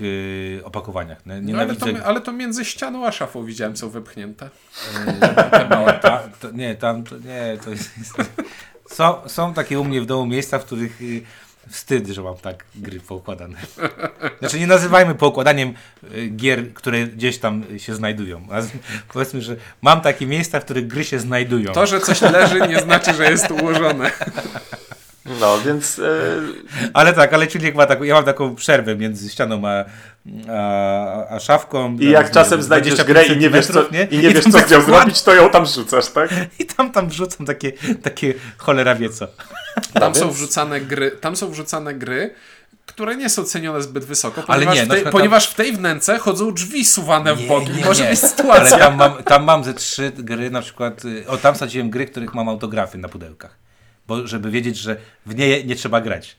[0.60, 1.26] e, opakowaniach.
[1.26, 4.50] Nie- No, ale, to, ale to między ścianą a szafą widziałem, są wepchnięte.
[5.52, 7.92] Te małe, ta, to, nie, tam, to, nie, to jest...
[8.90, 11.22] Są, są takie u mnie w domu miejsca, w których y,
[11.70, 13.58] wstyd, że mam tak gry poukładane.
[14.40, 15.74] Znaczy nie nazywajmy poukładaniem
[16.16, 18.48] y, gier, które gdzieś tam y, się znajdują.
[19.14, 21.72] Powiedzmy, że mam takie miejsca, w których gry się znajdują.
[21.74, 24.12] To, że coś leży, nie znaczy, że jest ułożone.
[25.26, 26.04] No, więc e,
[26.94, 29.86] Ale tak, ale czujnik ma taką, ja mam taką przerwę między ścianą a,
[30.50, 31.98] a, a szafką.
[32.00, 34.44] i jak czasem nie, znajdziesz 25 grę i nie wiesz co, centymetrów, i nie wiesz,
[34.44, 36.30] tam co tak wkład- zrobić, to ją tam rzucasz, tak?
[36.60, 37.72] I tam tam wrzucam takie,
[38.04, 39.28] takie cholera wie co.
[39.94, 42.34] Tam No są wrzucane gry, tam są wrzucane gry,
[42.86, 45.54] które nie są cenione zbyt wysoko, Ale ponieważ, nie, w, tej, przykład tam- ponieważ w
[45.54, 47.72] tej wnęce chodzą drzwi suwane w boki.
[47.72, 48.10] Nie, Może nie.
[48.10, 48.76] być sytuacja.
[48.76, 52.06] Ale tam mam, tam mam ze trzy gry, na przykład, y, o tam sadziłem gry,
[52.06, 53.61] których mam autografy na pudełkach.
[54.12, 54.96] Bo żeby wiedzieć, że
[55.26, 56.36] w nie nie trzeba grać.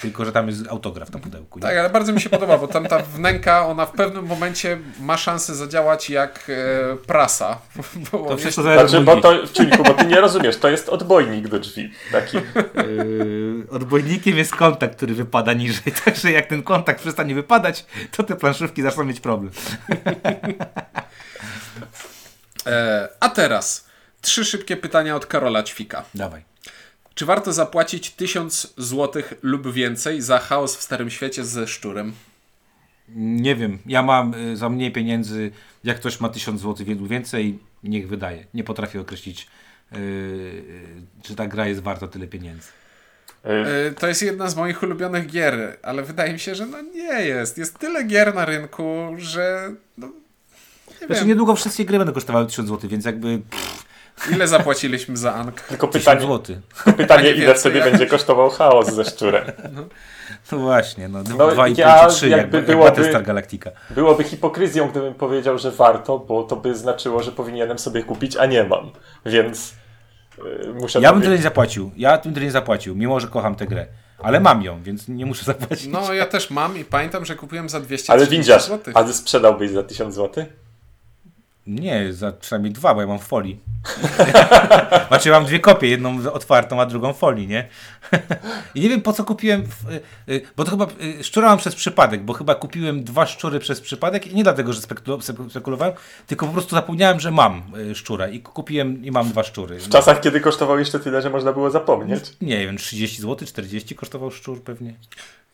[0.00, 1.58] Tylko, że tam jest autograf na pudełku.
[1.58, 1.62] nie?
[1.62, 5.16] Tak, ale bardzo mi się podoba, bo tam ta wnęka, ona w pewnym momencie ma
[5.16, 7.58] szansę zadziałać jak e, prasa.
[8.12, 10.88] Bo To wszystko jest- zależy Znaczy, bo to, Ciuńku, bo ty nie rozumiesz, to jest
[10.88, 11.92] odbojnik do drzwi.
[12.12, 12.36] Taki.
[12.76, 15.92] Yy, odbojnikiem jest kontakt, który wypada niżej.
[16.04, 17.84] Także jak ten kontakt przestanie wypadać,
[18.16, 19.52] to te planszówki zaczną mieć problem.
[22.66, 23.86] E, a teraz
[24.20, 26.04] trzy szybkie pytania od Karola Ćwika.
[26.14, 26.49] Dawaj.
[27.20, 32.12] Czy warto zapłacić 1000 zł lub więcej za chaos w Starym Świecie ze szczurem?
[33.16, 35.50] Nie wiem, ja mam y, za mniej pieniędzy,
[35.84, 38.44] jak ktoś ma 1000 zł lub więcej, niech wydaje.
[38.54, 39.48] Nie potrafię określić,
[39.92, 39.98] yy,
[41.22, 42.68] czy ta gra jest warta tyle pieniędzy.
[43.44, 46.82] E, E, to jest jedna z moich ulubionych gier, ale wydaje mi się, że no
[46.82, 47.58] nie jest.
[47.58, 50.06] Jest tyle gier na rynku, że no,
[51.00, 51.28] nie Znaczy wiem.
[51.28, 53.40] niedługo wszystkie gry będą kosztowały 1000 zł, więc jakby
[54.32, 55.60] Ile zapłaciliśmy za Ank?
[55.60, 56.56] Tylko 1000 pytanie, zł.
[56.84, 59.44] tylko pytanie nie ile wtedy jak- będzie kosztował chaos ze szczurem.
[60.52, 63.70] No właśnie, no, No, 2,5 ja czy 3 jakby jak, byłoby- Battlestar Galactica.
[63.90, 68.46] Byłoby hipokryzją, gdybym powiedział, że warto, bo to by znaczyło, że powinienem sobie kupić, a
[68.46, 68.90] nie mam.
[69.26, 69.74] Więc
[70.66, 71.38] e, muszę Ja bym tyle powiedzieć.
[71.40, 71.90] nie zapłacił.
[71.96, 73.86] Ja bym tyle nie zapłacił, mimo że kocham tę grę.
[74.22, 75.86] Ale mam ją, więc nie muszę zapłacić.
[75.86, 78.92] No ja też mam i pamiętam, że kupiłem za 200 Ale windziarz, zł.
[78.96, 80.44] a ty sprzedałbyś za 1000 zł?
[81.66, 83.60] Nie, za przynajmniej dwa, bo ja mam w folii.
[85.08, 87.68] znaczy mam dwie kopie, jedną otwartą, a drugą w folii, nie?
[88.74, 89.60] I nie wiem po co kupiłem,
[90.28, 90.86] y, y, bo to chyba
[91.20, 94.72] y, szczura mam przez przypadek, bo chyba kupiłem dwa szczury przez przypadek i nie dlatego,
[94.72, 95.94] że spekulo- spekulowałem,
[96.26, 97.62] tylko po prostu zapomniałem, że mam
[97.94, 99.78] szczura i kupiłem i mam dwa szczury.
[99.78, 102.24] W czasach, kiedy kosztował jeszcze tyle, że można było zapomnieć.
[102.40, 104.94] Nie wiem, 30 zł, 40 kosztował szczur pewnie.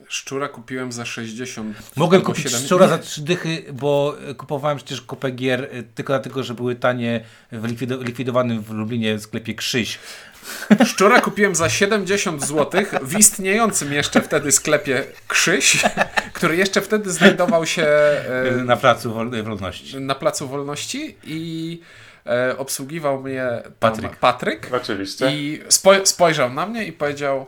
[0.09, 1.77] Szczura kupiłem za 60.
[1.97, 2.61] Mogłem kupić 7.
[2.61, 7.25] szczura za trzy dychy, bo kupowałem przecież kupę gier e, tylko dlatego, że były tanie
[7.53, 9.99] w likwido- likwidowanym w Lublinie sklepie Krzyś.
[10.91, 15.83] Szczura kupiłem za 70 zł w istniejącym jeszcze wtedy sklepie Krzyś,
[16.35, 20.01] który jeszcze wtedy znajdował się e, na placu Wol- Wolności.
[20.01, 21.81] na Placu Wolności i
[22.27, 23.49] e, obsługiwał mnie
[23.81, 24.17] Patryk.
[24.17, 25.31] Patryk Oczywiście.
[25.33, 27.47] i spo, spojrzał na mnie i powiedział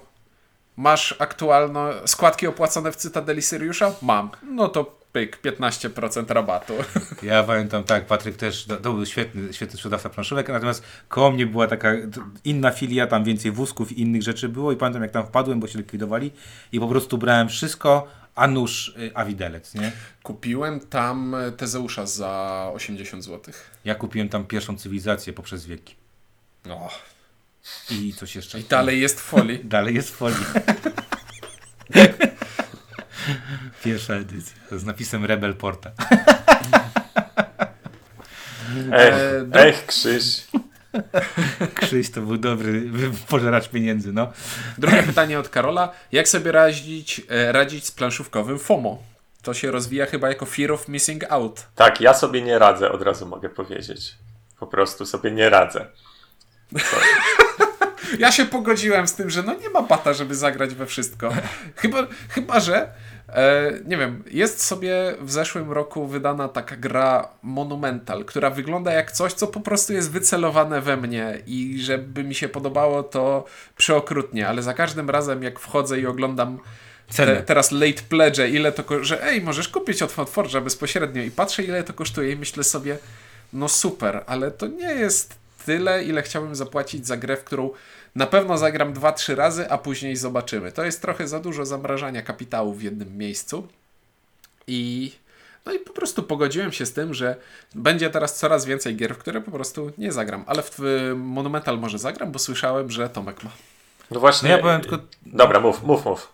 [0.78, 3.94] masz aktualno składki opłacone w Cytadeli Syriusza?
[4.02, 4.30] Mam.
[4.42, 6.74] No to pyk, 15% rabatu.
[7.22, 11.66] Ja pamiętam, tak, Patryk też, to, był świetny, świetny sprzedawca planszówek, natomiast koło mnie była
[11.66, 11.92] taka
[12.44, 15.66] inna filia, tam więcej wózków i innych rzeczy było i pamiętam jak tam wpadłem, bo
[15.66, 16.30] się likwidowali
[16.72, 19.92] i po prostu brałem wszystko, a nóż, y, a widelec, nie?
[20.22, 23.54] Kupiłem tam Tezeusza za 80 zł.
[23.84, 25.94] Ja kupiłem tam pierwszą cywilizację poprzez wieki.
[26.66, 26.88] No.
[27.90, 28.60] I coś jeszcze.
[28.60, 29.64] I dalej jest w folii.
[29.74, 30.36] Dalej jest w folii.
[33.84, 35.90] Pierwsza edycja z napisem Rebel Porta.
[38.92, 40.46] Ech, E, do- ech, Krzyś.
[41.80, 42.90] Krzyś to był dobry
[43.28, 44.32] pożeracz pieniędzy, no.
[44.78, 45.92] Drugie pytanie od Karola.
[46.12, 49.02] Jak sobie radzić, e, radzić z planszówkowym FOMO?
[49.42, 51.66] To się rozwija chyba jako Fear of Missing Out.
[51.74, 54.14] Tak, ja sobie nie radzę, od razu mogę powiedzieć.
[54.60, 55.86] Po prostu sobie nie radzę.
[58.18, 61.32] Ja się pogodziłem z tym, że no nie ma bata, żeby zagrać we wszystko.
[61.76, 62.88] Chyba, chyba że,
[63.28, 69.12] e, nie wiem, jest sobie w zeszłym roku wydana taka gra Monumental, która wygląda jak
[69.12, 73.44] coś, co po prostu jest wycelowane we mnie i żeby mi się podobało to
[73.76, 76.58] przeokrutnie, ale za każdym razem jak wchodzę i oglądam
[77.16, 81.62] te, teraz late pledge, ile to, że ej, możesz kupić od Forge'a bezpośrednio i patrzę
[81.62, 82.98] ile to kosztuje i myślę sobie,
[83.52, 85.34] no super, ale to nie jest
[85.66, 87.70] tyle, ile chciałbym zapłacić za grę, w którą
[88.18, 90.72] na pewno zagram 2-3 razy, a później zobaczymy.
[90.72, 93.68] To jest trochę za dużo zamrażania kapitału w jednym miejscu.
[94.66, 95.12] I
[95.66, 97.36] no i po prostu pogodziłem się z tym, że
[97.74, 100.44] będzie teraz coraz więcej gier, w które po prostu nie zagram.
[100.46, 100.78] Ale w,
[101.16, 103.50] Monumental może zagram, bo słyszałem, że Tomek ma.
[104.10, 104.48] No właśnie.
[104.48, 106.32] No ja powiem tylko, Dobra, mów, mów, mów.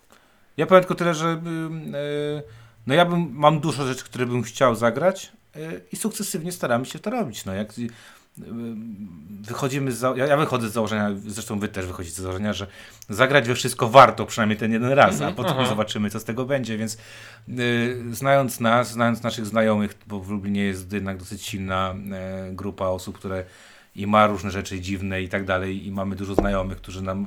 [0.57, 2.43] ja powiem tylko tyle, że ym, y,
[2.87, 6.99] no ja bym, mam dużo rzeczy, które bym chciał zagrać y, i sukcesywnie staramy się
[6.99, 7.45] to robić.
[7.45, 7.89] No jak y,
[9.41, 12.67] wychodzimy z, ja, ja wychodzę z założenia, zresztą wy też wychodzicie z założenia, że
[13.09, 16.79] zagrać we wszystko warto przynajmniej ten jeden raz, a potem zobaczymy, co z tego będzie,
[16.79, 16.99] więc
[17.49, 22.87] y, znając nas, znając naszych znajomych, bo w Lublinie jest jednak dosyć silna e, grupa
[22.87, 23.45] osób, które
[23.97, 27.27] i ma różne rzeczy dziwne i tak dalej i mamy dużo znajomych, którzy nam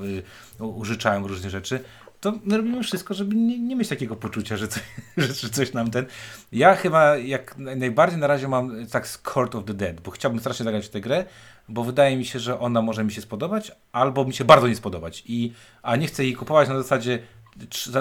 [0.60, 1.84] y, użyczają różne rzeczy,
[2.20, 4.84] to my robimy wszystko, żeby nie, nie mieć takiego poczucia, że coś,
[5.42, 6.06] że coś nam ten...
[6.52, 10.40] Ja chyba jak najbardziej na razie mam tak z Court of the Dead, bo chciałbym
[10.40, 11.26] strasznie zagrać w tę grę,
[11.70, 14.76] bo wydaje mi się, że ona może mi się spodobać, albo mi się bardzo nie
[14.76, 15.24] spodobać.
[15.26, 17.20] I, a nie chcę jej kupować na zasadzie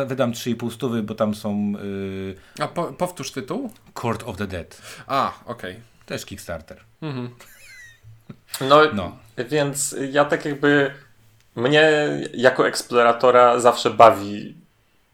[0.06, 3.70] wydam 3,5 stówy, bo tam są yy, A po, powtórz tytuł?
[3.94, 4.82] Court of the Dead.
[5.06, 5.72] A, okej.
[5.72, 5.82] Okay.
[6.06, 6.80] Też Kickstarter.
[7.02, 7.30] Mhm.
[8.60, 9.16] No, no,
[9.50, 10.90] więc ja tak jakby
[11.56, 11.92] mnie
[12.34, 14.54] jako eksploratora zawsze bawi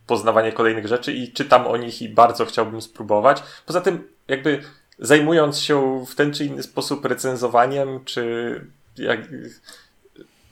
[0.07, 3.43] poznawanie kolejnych rzeczy i czytam o nich i bardzo chciałbym spróbować.
[3.67, 4.63] Poza tym jakby
[4.99, 8.61] zajmując się w ten czy inny sposób recenzowaniem, czy
[8.97, 9.21] jak,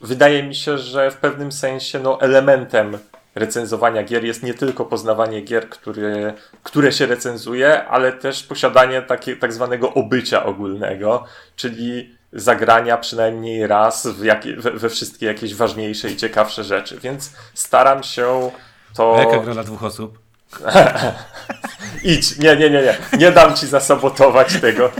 [0.01, 2.97] wydaje mi się, że w pewnym sensie no, elementem
[3.35, 6.33] recenzowania gier jest nie tylko poznawanie gier, które,
[6.63, 11.25] które się recenzuje, ale też posiadanie takie, tak zwanego obycia ogólnego,
[11.55, 16.99] czyli zagrania przynajmniej raz w jakie, we, we, wszystkie jakieś ważniejsze i ciekawsze rzeczy.
[16.99, 18.51] Więc staram się
[18.95, 19.15] to.
[19.17, 20.19] A jaka gra dla dwóch osób?
[22.03, 22.97] Idź, nie, nie, nie, nie.
[23.17, 24.91] Nie dam ci zasabotować tego.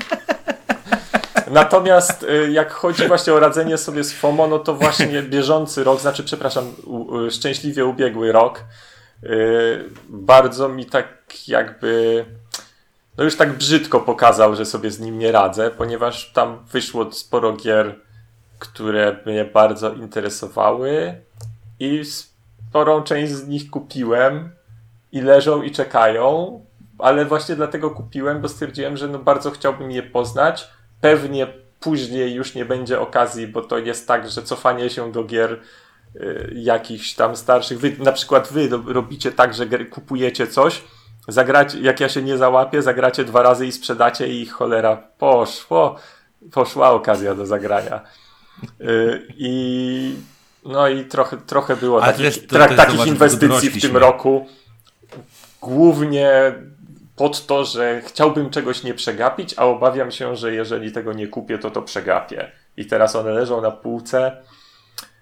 [1.52, 6.00] Natomiast y, jak chodzi właśnie o radzenie sobie z FOMO, no to właśnie bieżący rok,
[6.00, 6.76] znaczy przepraszam,
[7.32, 8.64] szczęśliwie ubiegły rok,
[9.24, 11.08] y, bardzo mi tak
[11.48, 12.26] jakby
[13.22, 17.54] no już tak brzydko pokazał, że sobie z nim nie radzę, ponieważ tam wyszło sporo
[17.54, 17.96] gier,
[18.60, 21.22] które mnie bardzo interesowały
[21.80, 24.52] i sporą część z nich kupiłem
[25.12, 26.60] i leżą i czekają,
[27.00, 30.70] ale właśnie dlatego kupiłem, bo stwierdziłem, że no bardzo chciałbym je poznać.
[31.02, 31.48] Pewnie
[31.80, 35.60] później już nie będzie okazji, bo to jest tak, że cofanie się do gier
[36.16, 40.84] y, jakichś tam starszych, wy, na przykład wy robicie tak, że kupujecie coś,
[41.28, 45.96] zagrać, jak ja się nie załapię, zagracie dwa razy i sprzedacie i cholera, poszło,
[46.52, 48.02] poszła okazja do zagrania.
[48.82, 50.16] Y, I
[50.66, 54.48] no i trochę, trochę było takich, to, to takich inwestycji w tym roku.
[55.62, 56.54] Głównie
[57.16, 61.58] pod to, że chciałbym czegoś nie przegapić, a obawiam się, że jeżeli tego nie kupię,
[61.58, 62.52] to to przegapię.
[62.78, 64.38] I teraz one leżą na półce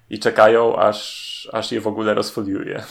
[0.10, 2.84] i czekają, aż, aż je w ogóle rozfoliuję.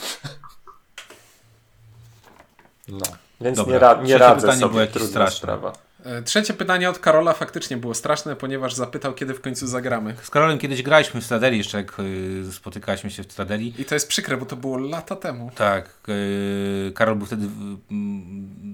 [2.89, 3.07] No.
[3.41, 3.73] Więc Dobra.
[3.73, 5.39] nie, ra nie radzę sobie, trudna straszne.
[5.39, 5.73] sprawa.
[6.05, 10.15] E, trzecie pytanie od Karola faktycznie było straszne, ponieważ zapytał, kiedy w końcu zagramy.
[10.23, 13.75] Z Karolem kiedyś graliśmy w Stadeli, jeszcze jak y, spotykaliśmy się w Stadeli.
[13.79, 15.51] I to jest przykre, bo to było lata temu.
[15.55, 15.91] Tak.
[16.09, 17.47] Y, Karol był wtedy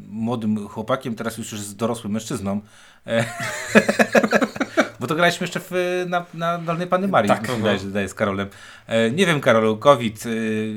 [0.09, 2.61] młodym chłopakiem, teraz już jest dorosłym mężczyzną.
[5.05, 8.49] Bo to graliśmy jeszcze w, na, na Dolnej Panny Marii, tak, wydaje, wydaje z Karolem.
[8.87, 10.27] E, nie wiem, Karolu, COVID.
[10.27, 10.31] E,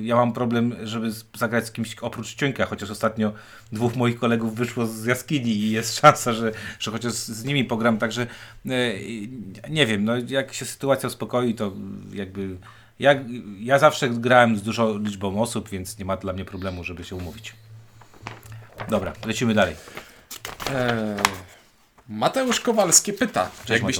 [0.03, 3.31] ja mam problem, żeby zagrać z kimś oprócz Ciuńka, chociaż ostatnio
[3.71, 7.97] dwóch moich kolegów wyszło z jaskini i jest szansa, że, że chociaż z nimi pogram,
[7.97, 8.69] także e,
[9.69, 11.71] nie wiem, no jak się sytuacja uspokoi, to
[12.13, 12.57] jakby
[12.99, 13.15] ja,
[13.59, 17.15] ja zawsze grałem z dużą liczbą osób, więc nie ma dla mnie problemu, żeby się
[17.15, 17.53] umówić.
[18.89, 19.75] Dobra, lecimy dalej.
[20.69, 21.56] Eee,
[22.09, 23.99] Mateusz Kowalski pyta, Cześć, jakbyś,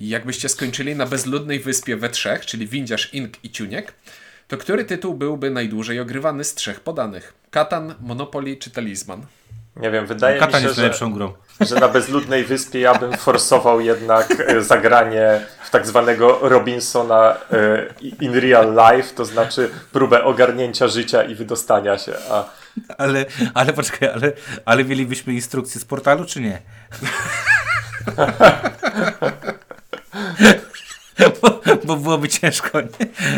[0.00, 3.94] jakbyście skończyli na bezludnej wyspie we trzech, czyli Windziarz, Ink i Ciuniek,
[4.48, 7.34] to który tytuł byłby najdłużej ogrywany z trzech podanych?
[7.50, 9.26] Katan, Monopoly czy Talisman?
[9.78, 11.32] Nie wiem, wydaje Katan mi się, grą.
[11.60, 17.86] że na bezludnej wyspie ja bym forsował jednak e, zagranie w tak zwanego Robinsona e,
[18.20, 22.12] in real life, to znaczy próbę ogarnięcia życia i wydostania się.
[22.30, 22.44] A...
[22.98, 24.32] Ale, ale poczekaj, ale,
[24.64, 26.62] ale mielibyśmy instrukcję z portalu, czy nie?
[31.42, 32.80] bo, bo byłoby ciężko.
[32.80, 32.88] Nie?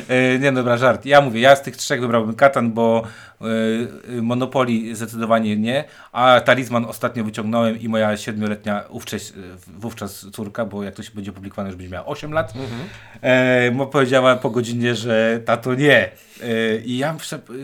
[0.08, 1.06] E, nie, dobra, żart.
[1.06, 3.02] Ja mówię, ja z tych trzech wybrałbym Katan, bo
[3.42, 9.32] y, Monopoly zdecydowanie nie, a Talizman ostatnio wyciągnąłem i moja siedmioletnia wówczas,
[9.66, 12.88] wówczas córka, bo jak to się będzie publikowane, już będzie miała 8 lat, mhm.
[13.82, 16.10] e, powiedziała po godzinie, że tato nie.
[16.42, 17.16] E, I ja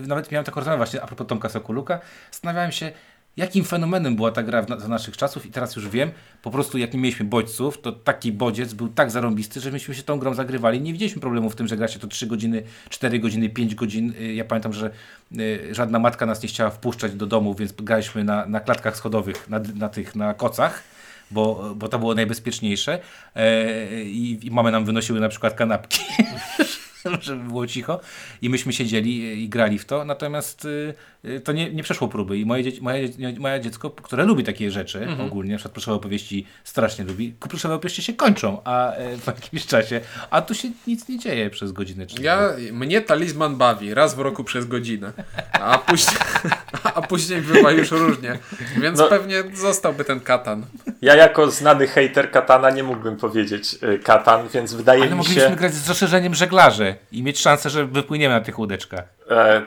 [0.06, 2.00] nawet miałem taką rozmowę właśnie a propos Tomka Sokoluka.
[2.30, 2.92] Zastanawiałem się,
[3.36, 6.10] jakim fenomenem była ta gra za naszych czasów i teraz już wiem,
[6.42, 10.02] po prostu jak nie mieliśmy bodźców, to taki bodziec był tak zarąbisty, że myśmy się
[10.02, 10.80] tą grą zagrywali.
[10.80, 14.14] Nie widzieliśmy problemu w tym, że gra się to 3 godziny, 4 godziny, 5 godzin.
[14.20, 14.90] Y, ja pamiętam, że
[15.38, 19.48] y, żadna matka nas nie chciała wpuszczać do domu, więc graliśmy na, na klatkach schodowych,
[19.48, 20.82] na, na tych, na kocach
[21.30, 22.98] bo, bo to było najbezpieczniejsze
[23.36, 26.00] e, i, i mamy nam wynosiły na przykład kanapki
[27.20, 28.00] żeby było cicho.
[28.42, 30.94] I myśmy siedzieli i grali w to, natomiast y,
[31.24, 32.38] y, to nie, nie przeszło próby.
[32.38, 35.20] I moje, dzieci, moje, moje dziecko, które lubi takie rzeczy mhm.
[35.28, 39.66] ogólnie, na przykład pluszowe opowieści strasznie lubi, pluszowe opowieści się kończą a e, w jakimś
[39.66, 40.00] czasie,
[40.30, 42.06] a tu się nic nie dzieje przez godzinę.
[42.06, 45.12] Czy ja, mnie talizman bawi raz w roku przez godzinę,
[45.52, 46.16] a później,
[46.94, 48.38] a później bywa już różnie.
[48.80, 49.08] Więc No.
[49.08, 50.66] pewnie zostałby ten katan.
[51.02, 55.42] Ja jako znany hater Katana nie mógłbym powiedzieć y, Katan, więc wydaje Ale mi mogliśmy
[55.42, 55.56] się...
[55.56, 59.04] grać z rozszerzeniem żeglarzy i mieć szansę, że wypłyniemy na tych łódeczkach.
[59.30, 59.62] E,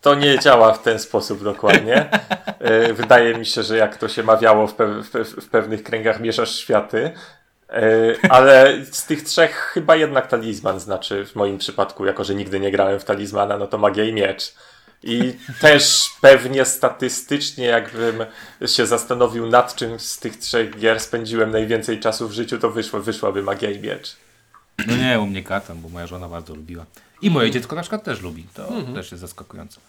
[0.00, 2.08] to nie działa w ten sposób dokładnie.
[2.58, 6.20] E, wydaje mi się, że jak to się mawiało w, pe- w, w pewnych kręgach,
[6.20, 7.10] mieszasz światy.
[7.68, 7.82] E,
[8.28, 12.70] ale z tych trzech chyba jednak talizman znaczy w moim przypadku, jako że nigdy nie
[12.70, 14.54] grałem w talizmana, no to magia i miecz.
[15.02, 18.24] I też pewnie statystycznie, jakbym
[18.66, 23.00] się zastanowił nad czym z tych trzech gier spędziłem najwięcej czasu w życiu, to wyszło,
[23.00, 24.16] wyszłaby magia i miecz.
[24.86, 26.86] No nie, u mnie katan, bo moja żona bardzo lubiła.
[27.22, 28.46] I moje dziecko na przykład też lubi.
[28.54, 29.80] To też jest zaskakujące.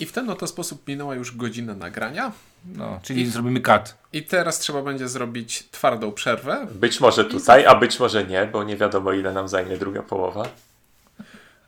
[0.00, 2.32] I w ten oto sposób minęła już godzina nagrania.
[2.76, 3.98] No, czyli zrobimy kat.
[4.12, 6.66] I teraz trzeba będzie zrobić twardą przerwę.
[6.74, 10.48] Być może tutaj, a być może nie, bo nie wiadomo ile nam zajmie druga połowa.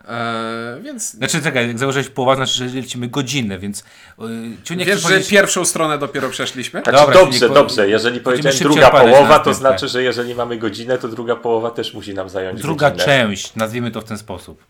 [0.08, 3.84] Eee, więc Znaczy, czekaj, jak założyłeś połowa, znaczy, że lecimy godzinę, więc
[4.18, 4.26] yy,
[4.64, 6.82] Ciuniek wiesz, chce że powiedzieć- pierwszą stronę dopiero przeszliśmy?
[6.82, 7.88] Znaczy, Dobra, dobrze, po- dobrze.
[7.88, 12.14] Jeżeli powiedziałem druga połowa, to znaczy, że jeżeli mamy godzinę, to druga połowa też musi
[12.14, 13.04] nam zająć druga godzinę.
[13.04, 14.64] część, nazwijmy to w ten sposób.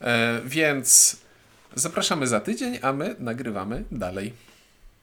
[0.00, 1.16] Eee, więc
[1.74, 4.32] zapraszamy za tydzień, a my nagrywamy dalej.